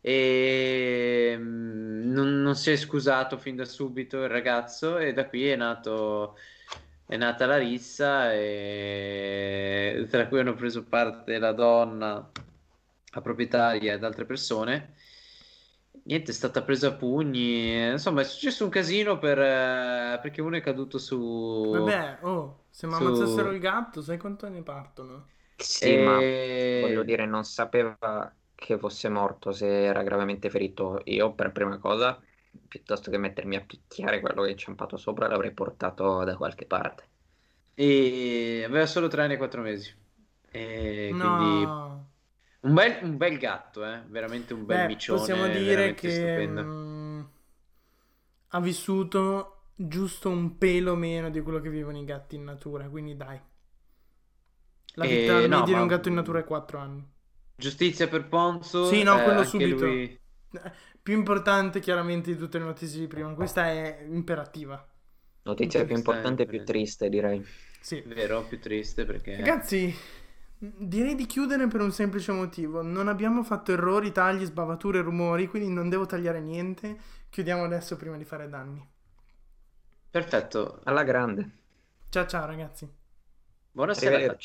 E 0.01 1.35
mm, 1.37 2.11
non, 2.11 2.41
non 2.41 2.55
si 2.55 2.71
è 2.71 2.75
scusato 2.75 3.37
fin 3.37 3.55
da 3.55 3.65
subito 3.65 4.23
il 4.23 4.29
ragazzo 4.29 4.97
e 4.97 5.13
da 5.13 5.27
qui 5.27 5.47
è 5.47 5.55
nato, 5.55 6.37
è 7.05 7.15
nata 7.17 7.45
la 7.45 7.57
rissa 7.57 8.33
e 8.33 10.05
tra 10.09 10.27
cui 10.27 10.39
hanno 10.39 10.55
preso 10.55 10.83
parte 10.83 11.37
la 11.37 11.53
donna, 11.53 12.29
la 13.13 13.21
proprietaria 13.21 13.93
ed 13.93 14.03
altre 14.03 14.25
persone. 14.25 14.95
Niente, 16.05 16.31
è 16.31 16.33
stata 16.33 16.63
presa 16.63 16.87
a 16.89 16.93
pugni. 16.95 17.91
Insomma, 17.91 18.21
è 18.21 18.23
successo 18.25 18.63
un 18.65 18.69
casino 18.69 19.19
per, 19.19 19.39
eh, 19.39 20.19
perché 20.21 20.41
uno 20.41 20.57
è 20.57 20.61
caduto 20.61 20.97
su. 20.97 21.17
Vabbè, 21.69 22.19
oh, 22.23 22.67
se 22.69 22.87
mi 22.87 22.93
Su- 22.93 23.03
ammazzassero 23.03 23.51
il 23.51 23.59
gatto, 23.59 24.01
sai 24.01 24.17
quanto 24.17 24.47
ne 24.49 24.61
partono? 24.63 25.31
Sì, 25.55 25.97
ma 25.97 26.19
E- 26.19 26.73
voglio 26.77 27.03
dire, 27.03 27.25
non 27.25 27.43
sapeva 27.45 28.35
che 28.55 28.77
fosse 28.77 29.09
morto 29.09 29.51
se 29.51 29.67
era 29.85 30.03
gravemente 30.03 30.49
ferito. 30.49 31.01
Io, 31.05 31.33
per 31.33 31.51
prima 31.51 31.77
cosa, 31.79 32.19
piuttosto 32.67 33.09
che 33.11 33.17
mettermi 33.17 33.55
a 33.55 33.63
picchiare 33.65 34.19
quello 34.19 34.41
che 34.43 34.49
è 34.49 34.51
inciampato 34.51 34.97
sopra, 34.97 35.27
l'avrei 35.27 35.53
portato 35.53 36.23
da 36.23 36.35
qualche 36.37 36.65
parte. 36.65 37.09
E 37.75 38.63
aveva 38.65 38.85
solo 38.85 39.07
3 39.07 39.23
anni 39.23 39.33
e 39.33 39.37
4 39.37 39.61
mesi. 39.61 39.93
E 40.51 41.15
quindi 41.17 41.65
No. 41.65 42.09
Un 42.63 42.73
bel, 42.73 43.03
un 43.03 43.17
bel 43.17 43.37
gatto, 43.37 43.85
eh? 43.85 44.03
Veramente 44.07 44.53
un 44.53 44.65
bel 44.65 44.81
Beh, 44.81 44.87
micione. 44.87 45.19
possiamo 45.19 45.47
dire 45.47 45.63
veramente 45.75 46.01
che 46.01 46.09
stupendo. 46.09 46.61
mm, 46.61 47.21
ha 48.49 48.59
vissuto 48.61 49.65
giusto 49.75 50.29
un 50.29 50.57
pelo 50.57 50.95
meno 50.95 51.29
di 51.29 51.41
quello 51.41 51.59
che 51.59 51.69
vivono 51.69 51.97
i 51.99 52.05
gatti 52.05 52.35
in 52.35 52.43
natura, 52.45 52.87
quindi 52.89 53.15
dai. 53.17 53.39
La 54.95 55.05
Eh, 55.05 55.07
vita 55.07 55.33
no, 55.47 55.59
media 55.59 55.73
di 55.73 55.73
ma- 55.73 55.81
un 55.81 55.87
gatto 55.87 56.07
in 56.07 56.15
natura 56.15 56.39
è 56.39 56.43
4 56.45 56.77
anni. 56.79 57.05
Giustizia 57.55 58.07
per 58.07 58.27
Ponzo. 58.27 58.85
Sì, 58.85 59.01
no, 59.03 59.19
eh, 59.19 59.23
quello 59.23 59.43
subito. 59.43 59.85
lui- 59.85 60.19
Eh, 60.51 60.71
Più 61.03 61.13
importante 61.17 61.79
chiaramente 61.81 62.31
di 62.31 62.37
tutte 62.37 62.59
le 62.59 62.63
notizie 62.65 62.99
di 62.99 63.07
prima, 63.07 63.33
questa 63.33 63.65
è 63.67 64.05
imperativa. 64.09 64.87
Notizia 65.43 65.85
più 65.85 65.95
importante 65.95 66.43
e 66.43 66.45
più 66.47 66.63
triste, 66.65 67.07
direi. 67.07 67.41
Sì. 67.79 68.01
Vero, 68.01 68.45
più 68.45 68.59
triste 68.59 69.05
perché... 69.05 69.35
Ragazzi, 69.37 69.93
direi 70.77 71.15
di 71.15 71.25
chiudere 71.25 71.67
per 71.67 71.81
un 71.81 71.91
semplice 71.91 72.31
motivo. 72.31 72.81
Non 72.81 73.07
abbiamo 73.07 73.43
fatto 73.43 73.71
errori, 73.71 74.11
tagli, 74.11 74.45
sbavature, 74.45 75.01
rumori, 75.01 75.47
quindi 75.47 75.69
non 75.69 75.89
devo 75.89 76.05
tagliare 76.05 76.39
niente. 76.39 76.97
Chiudiamo 77.29 77.63
adesso 77.63 77.97
prima 77.97 78.17
di 78.17 78.23
fare 78.23 78.47
danni. 78.47 78.85
Perfetto. 80.09 80.79
Alla 80.83 81.03
grande. 81.03 81.49
Ciao 82.09 82.25
ciao 82.27 82.45
ragazzi. 82.45 82.87
Buonasera. 83.71 84.35